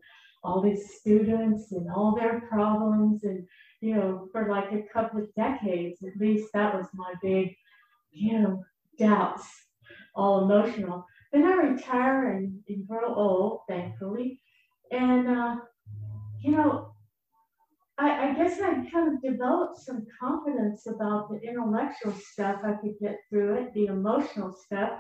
all 0.44 0.62
these 0.62 0.92
students 1.00 1.72
and 1.72 1.90
all 1.92 2.16
their 2.16 2.42
problems. 2.42 3.24
And, 3.24 3.46
you 3.82 3.96
know, 3.96 4.30
for 4.32 4.48
like 4.50 4.72
a 4.72 4.84
couple 4.94 5.20
of 5.20 5.34
decades, 5.36 6.04
at 6.04 6.18
least 6.20 6.50
that 6.54 6.74
was 6.74 6.88
my 6.94 7.14
big, 7.22 7.56
you 8.12 8.40
know, 8.40 8.64
doubts, 8.98 9.48
all 10.16 10.44
emotional. 10.44 11.06
Then 11.36 11.48
I 11.48 11.56
retire 11.56 12.32
and, 12.32 12.62
and 12.70 12.88
grow 12.88 13.14
old, 13.14 13.64
thankfully. 13.68 14.40
And, 14.90 15.28
uh, 15.28 15.56
you 16.40 16.52
know, 16.52 16.96
I, 17.98 18.30
I 18.30 18.34
guess 18.36 18.62
I 18.62 18.90
kind 18.90 19.14
of 19.14 19.22
developed 19.22 19.82
some 19.82 20.08
confidence 20.18 20.88
about 20.88 21.30
the 21.30 21.46
intellectual 21.46 22.14
stuff. 22.14 22.62
I 22.64 22.76
could 22.82 22.96
get 23.02 23.18
through 23.30 23.56
it, 23.56 23.74
the 23.74 23.88
emotional 23.88 24.54
stuff. 24.54 24.92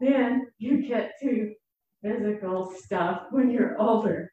Then 0.00 0.48
you 0.58 0.86
get 0.86 1.12
to 1.22 1.54
physical 2.02 2.74
stuff 2.76 3.22
when 3.30 3.50
you're 3.50 3.80
older. 3.80 4.30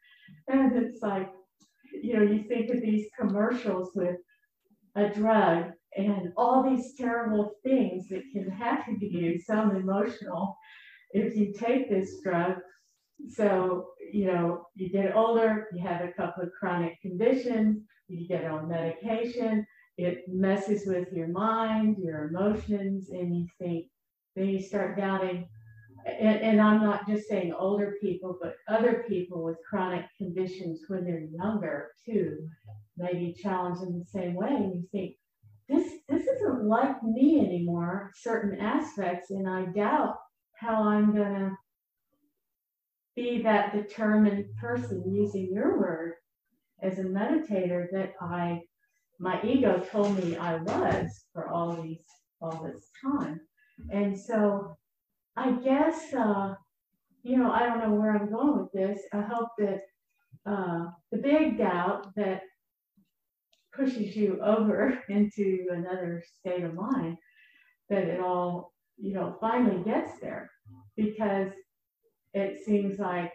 And 0.48 0.76
it's 0.76 1.00
like, 1.00 1.30
you 1.94 2.12
know, 2.12 2.30
you 2.30 2.42
think 2.42 2.68
of 2.74 2.82
these 2.82 3.06
commercials 3.18 3.92
with 3.94 4.16
a 4.96 5.08
drug 5.08 5.70
and 5.96 6.30
all 6.36 6.62
these 6.62 6.92
terrible 6.94 7.52
things 7.64 8.06
that 8.10 8.24
can 8.34 8.50
happen 8.50 9.00
to 9.00 9.06
you, 9.06 9.40
some 9.40 9.74
emotional, 9.74 10.58
if 11.10 11.36
you 11.36 11.52
take 11.52 11.88
this 11.88 12.20
drug. 12.22 12.56
So, 13.28 13.88
you 14.12 14.26
know, 14.26 14.66
you 14.74 14.90
get 14.90 15.16
older, 15.16 15.66
you 15.72 15.82
have 15.86 16.02
a 16.02 16.12
couple 16.12 16.44
of 16.44 16.50
chronic 16.58 17.00
conditions, 17.02 17.82
you 18.06 18.28
get 18.28 18.44
on 18.44 18.68
medication, 18.68 19.66
it 19.96 20.22
messes 20.28 20.86
with 20.86 21.12
your 21.12 21.28
mind, 21.28 21.96
your 21.98 22.28
emotions, 22.28 23.10
and 23.10 23.36
you 23.36 23.46
think, 23.58 23.86
then 24.36 24.48
you 24.48 24.62
start 24.62 24.96
doubting. 24.96 25.48
And, 26.06 26.40
and 26.40 26.60
I'm 26.60 26.80
not 26.80 27.08
just 27.08 27.28
saying 27.28 27.52
older 27.52 27.96
people, 28.00 28.38
but 28.40 28.54
other 28.68 29.04
people 29.08 29.42
with 29.42 29.56
chronic 29.68 30.04
conditions 30.16 30.82
when 30.86 31.04
they're 31.04 31.26
younger 31.34 31.90
too, 32.06 32.48
may 32.96 33.12
be 33.12 33.34
challenged 33.34 33.82
in 33.82 33.98
the 33.98 34.06
same 34.06 34.34
way. 34.34 34.48
And 34.48 34.74
you 34.74 34.88
think, 34.92 35.16
this 35.68 35.92
this 36.08 36.26
isn't 36.26 36.64
like 36.64 37.02
me 37.02 37.40
anymore, 37.40 38.10
certain 38.14 38.58
aspects, 38.58 39.30
and 39.30 39.46
I 39.46 39.66
doubt 39.66 40.16
how 40.58 40.82
I'm 40.88 41.14
gonna 41.14 41.56
be 43.16 43.42
that 43.42 43.72
determined 43.72 44.44
person 44.60 45.02
using 45.12 45.52
your 45.52 45.78
word 45.78 46.14
as 46.82 46.98
a 46.98 47.04
meditator 47.04 47.86
that 47.92 48.14
I 48.20 48.62
my 49.20 49.42
ego 49.42 49.84
told 49.90 50.16
me 50.24 50.36
I 50.36 50.56
was 50.56 51.24
for 51.32 51.48
all 51.48 51.82
these 51.82 52.06
all 52.40 52.62
this 52.64 52.90
time. 53.02 53.40
And 53.90 54.18
so 54.18 54.76
I 55.36 55.52
guess 55.52 56.14
uh, 56.14 56.54
you 57.22 57.36
know, 57.36 57.50
I 57.50 57.66
don't 57.66 57.80
know 57.80 57.94
where 57.94 58.16
I'm 58.16 58.30
going 58.30 58.58
with 58.58 58.72
this. 58.72 59.02
I 59.12 59.20
hope 59.20 59.48
that 59.58 59.80
uh, 60.46 60.86
the 61.12 61.18
big 61.18 61.58
doubt 61.58 62.14
that 62.16 62.42
pushes 63.72 64.16
you 64.16 64.40
over 64.42 64.98
into 65.08 65.66
another 65.70 66.22
state 66.38 66.64
of 66.64 66.74
mind, 66.74 67.16
that 67.90 68.04
it 68.04 68.20
all, 68.20 68.72
you 68.98 69.14
know, 69.14 69.36
finally 69.40 69.82
gets 69.84 70.18
there 70.20 70.50
because 70.96 71.50
it 72.34 72.58
seems 72.64 72.98
like 72.98 73.32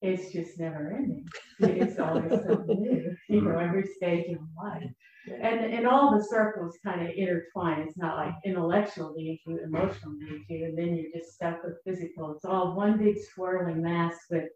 it's 0.00 0.32
just 0.32 0.58
never 0.58 0.92
ending. 0.96 1.26
It's 1.60 1.98
always 1.98 2.30
something 2.30 2.66
new, 2.80 3.16
you 3.28 3.42
know, 3.42 3.58
every 3.58 3.84
stage 3.96 4.30
of 4.32 4.40
life. 4.56 4.90
And, 5.26 5.60
and 5.74 5.86
all 5.86 6.16
the 6.16 6.24
circles 6.24 6.78
kind 6.82 7.02
of 7.02 7.12
intertwine. 7.14 7.80
It's 7.80 7.98
not 7.98 8.16
like 8.16 8.34
intellectual 8.44 9.14
you, 9.18 9.36
emotional 9.46 10.14
you, 10.48 10.64
and 10.64 10.78
then 10.78 10.94
you're 10.94 11.20
just 11.20 11.34
stuck 11.34 11.62
with 11.64 11.82
physical. 11.84 12.32
It's 12.32 12.44
all 12.44 12.74
one 12.74 12.96
big 12.96 13.16
swirling 13.34 13.82
mass 13.82 14.14
with 14.30 14.48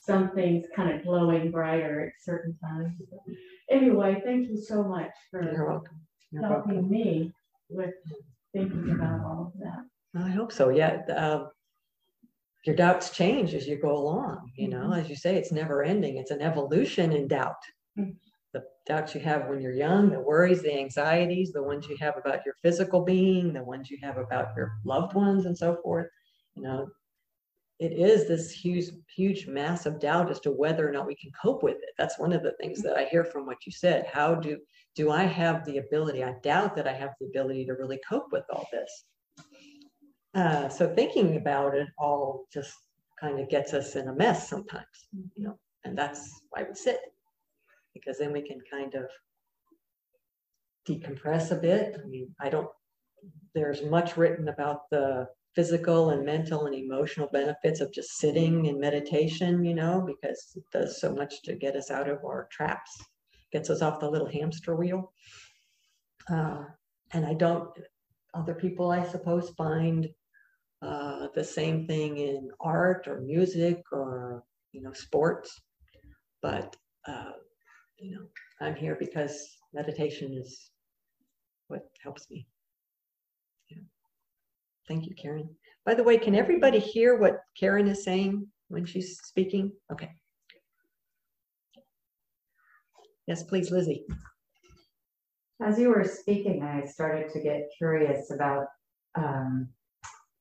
some 0.00 0.30
things 0.30 0.66
kind 0.74 0.92
of 0.92 1.04
glowing 1.04 1.50
brighter 1.50 2.06
at 2.06 2.12
certain 2.24 2.56
times. 2.58 2.92
Anyway, 3.70 4.20
thank 4.24 4.48
you 4.48 4.56
so 4.56 4.82
much 4.82 5.10
for 5.30 5.42
You're 5.42 5.68
welcome. 5.68 6.00
You're 6.30 6.46
helping 6.46 6.88
me 6.88 7.32
with 7.68 7.94
thinking 8.56 8.90
about 8.90 9.20
all 9.20 9.52
of 9.54 9.60
that. 9.60 9.84
I 10.20 10.30
hope 10.30 10.50
so. 10.52 10.70
Yeah. 10.70 11.02
Uh, 11.14 11.48
your 12.64 12.74
doubts 12.74 13.10
change 13.10 13.54
as 13.54 13.66
you 13.68 13.76
go 13.80 13.96
along. 13.96 14.50
You 14.56 14.68
know, 14.68 14.88
Mhm. 14.88 14.98
as 15.00 15.10
you 15.10 15.16
say, 15.16 15.36
it's 15.36 15.52
never 15.52 15.82
ending. 15.82 16.16
It's 16.16 16.30
an 16.32 16.42
evolution 16.42 17.12
in 17.12 17.28
doubt. 17.28 17.62
Mhm. 17.98 18.16
The 18.52 18.64
doubts 18.86 19.14
you 19.14 19.20
have 19.20 19.48
when 19.48 19.60
you're 19.60 19.72
young, 19.72 20.10
the 20.10 20.20
worries, 20.20 20.62
the 20.62 20.76
anxieties, 20.78 21.52
the 21.52 21.62
ones 21.62 21.86
you 21.88 21.96
have 21.98 22.16
about 22.16 22.44
your 22.46 22.54
physical 22.62 23.02
being, 23.04 23.52
the 23.52 23.62
ones 23.62 23.90
you 23.90 23.98
have 24.02 24.16
about 24.16 24.56
your 24.56 24.72
loved 24.84 25.14
ones, 25.14 25.46
and 25.46 25.56
so 25.56 25.76
forth. 25.82 26.08
You 26.54 26.62
know, 26.62 26.88
it 27.78 27.92
is 27.92 28.26
this 28.26 28.50
huge, 28.50 28.86
huge 29.14 29.46
mass 29.46 29.84
of 29.84 30.00
doubt 30.00 30.30
as 30.30 30.40
to 30.40 30.50
whether 30.50 30.88
or 30.88 30.92
not 30.92 31.06
we 31.06 31.14
can 31.14 31.30
cope 31.40 31.62
with 31.62 31.76
it. 31.76 31.90
That's 31.98 32.18
one 32.18 32.32
of 32.32 32.42
the 32.42 32.54
things 32.60 32.82
that 32.82 32.96
I 32.96 33.04
hear 33.04 33.24
from 33.24 33.44
what 33.44 33.66
you 33.66 33.72
said. 33.72 34.06
How 34.10 34.34
do 34.34 34.58
do 34.94 35.10
I 35.10 35.24
have 35.24 35.64
the 35.66 35.78
ability? 35.78 36.24
I 36.24 36.34
doubt 36.42 36.74
that 36.76 36.88
I 36.88 36.94
have 36.94 37.10
the 37.20 37.26
ability 37.26 37.66
to 37.66 37.74
really 37.74 38.00
cope 38.08 38.32
with 38.32 38.44
all 38.50 38.66
this. 38.72 39.04
Uh, 40.34 40.68
so 40.68 40.94
thinking 40.94 41.36
about 41.36 41.74
it 41.74 41.88
all 41.98 42.46
just 42.52 42.74
kind 43.20 43.38
of 43.40 43.48
gets 43.48 43.74
us 43.74 43.96
in 43.96 44.08
a 44.08 44.14
mess 44.14 44.48
sometimes, 44.48 45.08
you 45.34 45.44
know, 45.44 45.58
and 45.84 45.96
that's 45.96 46.40
why 46.50 46.62
we 46.62 46.74
sit, 46.74 47.00
because 47.94 48.18
then 48.18 48.32
we 48.32 48.42
can 48.42 48.60
kind 48.70 48.94
of 48.94 49.04
decompress 50.88 51.50
a 51.50 51.56
bit. 51.56 51.96
I 52.02 52.06
mean, 52.06 52.34
I 52.40 52.48
don't, 52.48 52.68
there's 53.54 53.82
much 53.82 54.16
written 54.16 54.48
about 54.48 54.88
the 54.90 55.26
physical 55.56 56.10
and 56.10 56.24
mental 56.24 56.66
and 56.66 56.74
emotional 56.74 57.28
benefits 57.32 57.80
of 57.80 57.92
just 57.92 58.18
sitting 58.18 58.66
in 58.66 58.78
meditation, 58.78 59.64
you 59.64 59.74
know, 59.74 60.06
because 60.06 60.52
it 60.54 60.62
does 60.72 61.00
so 61.00 61.12
much 61.12 61.42
to 61.42 61.56
get 61.56 61.74
us 61.74 61.90
out 61.90 62.08
of 62.08 62.18
our 62.24 62.46
traps, 62.52 62.96
gets 63.52 63.70
us 63.70 63.82
off 63.82 63.98
the 63.98 64.08
little 64.08 64.28
hamster 64.28 64.76
wheel. 64.76 65.12
Uh, 66.30 66.64
and 67.12 67.26
I 67.26 67.34
don't, 67.34 67.70
other 68.34 68.54
people, 68.54 68.92
I 68.92 69.04
suppose, 69.04 69.50
find 69.56 70.08
uh, 70.82 71.28
the 71.34 71.42
same 71.42 71.86
thing 71.86 72.18
in 72.18 72.50
art 72.60 73.08
or 73.08 73.20
music 73.20 73.82
or 73.92 74.44
you 74.72 74.82
know 74.82 74.92
sports 74.92 75.58
but 76.42 76.76
uh, 77.08 77.32
you 77.98 78.14
know 78.14 78.26
i'm 78.60 78.74
here 78.74 78.94
because 79.00 79.56
meditation 79.72 80.34
is 80.34 80.70
what 81.68 81.82
helps 82.02 82.30
me. 82.30 82.46
Thank 84.88 85.06
you 85.06 85.14
karen 85.14 85.48
by 85.84 85.94
the 85.94 86.02
way 86.02 86.16
can 86.18 86.34
everybody 86.34 86.78
hear 86.78 87.18
what 87.18 87.40
karen 87.58 87.88
is 87.88 88.04
saying 88.04 88.46
when 88.68 88.84
she's 88.84 89.18
speaking 89.24 89.72
okay 89.92 90.10
yes 93.26 93.42
please 93.42 93.70
lizzie 93.70 94.04
As 95.60 95.78
you 95.78 95.88
were 95.88 96.04
speaking, 96.04 96.62
I 96.62 96.84
started 96.84 97.30
to 97.32 97.40
get 97.40 97.70
curious 97.78 98.30
about 98.30 98.66
um, 99.16 99.68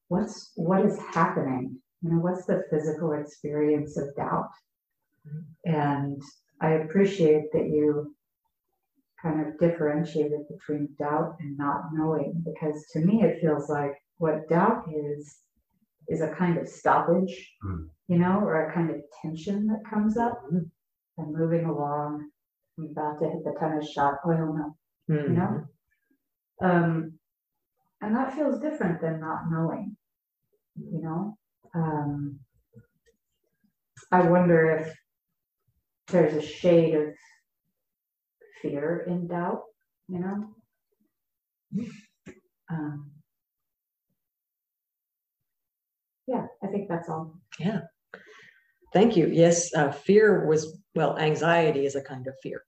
what's 0.10 0.52
what 0.56 0.86
is 0.86 1.00
happening. 1.00 1.80
You 2.02 2.12
know, 2.12 2.18
what's 2.18 2.46
the 2.46 2.64
physical 2.70 3.14
experience 3.14 3.98
of 3.98 4.14
doubt? 4.16 4.50
And 5.64 6.22
I 6.62 6.72
appreciate 6.72 7.52
that 7.54 7.70
you 7.70 8.14
kind 9.22 9.48
of 9.48 9.58
differentiated 9.58 10.42
between 10.50 10.90
doubt 11.00 11.38
and 11.40 11.58
not 11.58 11.94
knowing, 11.94 12.44
because 12.44 12.86
to 12.92 13.00
me 13.00 13.24
it 13.24 13.40
feels 13.42 13.70
like 13.70 13.96
what 14.18 14.48
doubt 14.50 14.86
is 14.94 15.42
is 16.08 16.22
a 16.22 16.30
kind 16.36 16.58
of 16.58 16.68
stoppage, 16.68 17.56
Mm. 17.64 17.90
you 18.08 18.18
know, 18.20 18.40
or 18.42 18.70
a 18.70 18.74
kind 18.74 18.92
of 18.92 19.02
tension 19.22 19.68
that 19.68 19.84
comes 19.90 20.18
up 20.18 20.40
Mhm. 20.52 20.70
and 21.18 21.34
moving 21.34 21.66
along. 21.66 22.30
I'm 22.78 22.86
about 22.92 23.20
to 23.20 23.30
hit 23.30 23.44
the 23.44 23.54
tennis 23.60 23.90
shot. 23.92 24.20
Oh, 24.24 24.32
I 24.32 24.38
don't 24.38 24.56
know 24.58 24.78
Mhm. 25.10 25.28
you 25.30 25.34
know? 25.34 25.68
Um, 26.62 27.20
and 28.02 28.16
that 28.16 28.34
feels 28.34 28.60
different 28.60 29.02
than 29.02 29.20
not 29.20 29.50
knowing, 29.50 29.98
you 30.76 31.02
know? 31.02 31.38
Um, 31.74 32.40
I 34.12 34.28
wonder 34.30 34.70
if 34.72 34.98
there's 36.08 36.34
a 36.36 36.42
shade 36.42 36.96
of 36.96 37.16
fear 38.62 39.00
in 39.08 39.28
doubt, 39.28 39.64
you 40.08 40.20
know? 40.20 40.56
Um, 42.70 43.12
yeah, 46.28 46.48
I 46.64 46.68
think 46.68 46.90
that's 46.90 47.10
all. 47.10 47.40
Yeah. 47.60 47.82
Thank 48.94 49.18
you. 49.18 49.28
Yes, 49.28 49.74
uh, 49.76 49.92
fear 49.92 50.46
was, 50.48 50.78
well, 50.96 51.18
anxiety 51.18 51.86
is 51.86 51.96
a 51.96 52.02
kind 52.02 52.28
of 52.28 52.34
fear 52.42 52.64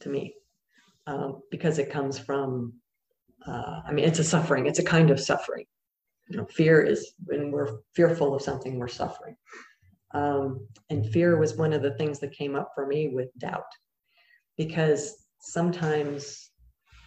to 0.00 0.08
me 0.08 0.34
um, 1.06 1.42
because 1.50 1.78
it 1.78 1.90
comes 1.90 2.18
from 2.18 2.74
Uh, 3.46 3.82
I 3.88 3.92
mean, 3.92 4.04
it's 4.04 4.20
a 4.20 4.24
suffering, 4.24 4.66
it's 4.66 4.78
a 4.78 4.84
kind 4.84 5.10
of 5.10 5.18
suffering. 5.18 5.66
You 6.28 6.36
know, 6.36 6.46
fear 6.46 6.80
is 6.80 7.14
when 7.26 7.50
we're 7.50 7.80
fearful 7.92 8.34
of 8.34 8.42
something, 8.42 8.78
we're 8.78 8.86
suffering. 8.86 9.36
Um, 10.14 10.68
and 10.90 11.10
fear 11.10 11.36
was 11.36 11.56
one 11.56 11.72
of 11.72 11.82
the 11.82 11.96
things 11.96 12.20
that 12.20 12.38
came 12.38 12.54
up 12.54 12.70
for 12.74 12.86
me 12.86 13.08
with 13.08 13.36
doubt, 13.38 13.72
because 14.56 15.26
sometimes 15.40 16.50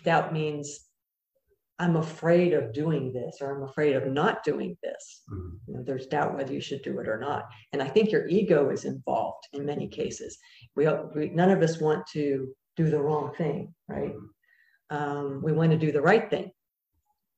doubt 0.04 0.34
means 0.34 0.85
I'm 1.78 1.98
afraid 1.98 2.54
of 2.54 2.72
doing 2.74 3.12
this 3.12 3.38
or 3.42 3.54
I'm 3.56 3.64
afraid 3.64 3.96
of 3.96 4.08
not 4.08 4.44
doing 4.44 4.78
this. 4.82 5.24
Mhm. 5.30 5.60
You 5.68 5.74
know, 5.76 5.84
there's 5.84 6.08
doubt 6.08 6.36
whether 6.36 6.54
you 6.54 6.62
should 6.62 6.82
do 6.84 7.00
it 7.00 7.08
or 7.08 7.20
not. 7.20 7.50
And 7.74 7.82
I 7.84 7.88
think 7.90 8.12
your 8.12 8.28
ego 8.28 8.70
is 8.70 8.86
involved 8.86 9.48
in 9.52 9.66
many 9.66 9.88
cases. 9.90 10.38
We, 10.76 10.86
all- 10.86 11.12
we 11.14 11.30
none 11.30 11.52
of 11.52 11.62
us 11.62 11.82
want 11.82 12.06
to 12.14 12.56
do 12.78 12.90
the 12.90 13.02
wrong 13.02 13.34
thing, 13.36 13.74
right? 13.90 14.14
Um, 14.90 15.42
we 15.44 15.52
want 15.52 15.72
to 15.72 15.78
do 15.78 15.92
the 15.92 16.02
right 16.02 16.30
thing. 16.30 16.52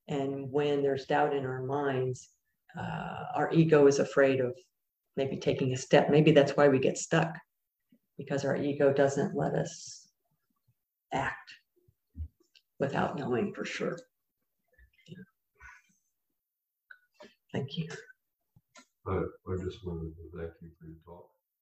And 0.06 0.50
when 0.52 0.82
there's 0.82 1.06
doubt 1.06 1.34
in 1.34 1.44
our 1.44 1.62
minds, 1.62 2.28
uh, 2.78 3.24
our 3.34 3.50
ego 3.52 3.86
is 3.86 3.98
afraid 3.98 4.40
of 4.40 4.56
maybe 5.16 5.36
taking 5.36 5.72
a 5.72 5.76
step. 5.76 6.10
Maybe 6.10 6.30
that's 6.30 6.56
why 6.56 6.68
we 6.68 6.78
get 6.78 6.96
stuck 6.96 7.36
because 8.16 8.44
our 8.44 8.56
ego 8.56 8.92
doesn't 8.92 9.34
let 9.34 9.54
us 9.54 10.08
act 11.12 11.50
without 12.78 13.18
knowing 13.18 13.52
for 13.54 13.64
sure. 13.64 13.98
Yeah. 15.06 15.16
Thank 17.52 17.76
you. 17.78 17.88
I, 19.06 19.12
I 19.12 19.56
just 19.64 19.84
wanted 19.84 20.14
to 20.16 20.38
thank 20.38 20.52
you 20.60 20.70
for 20.78 20.86
your 20.86 20.96
talk. 21.06 21.30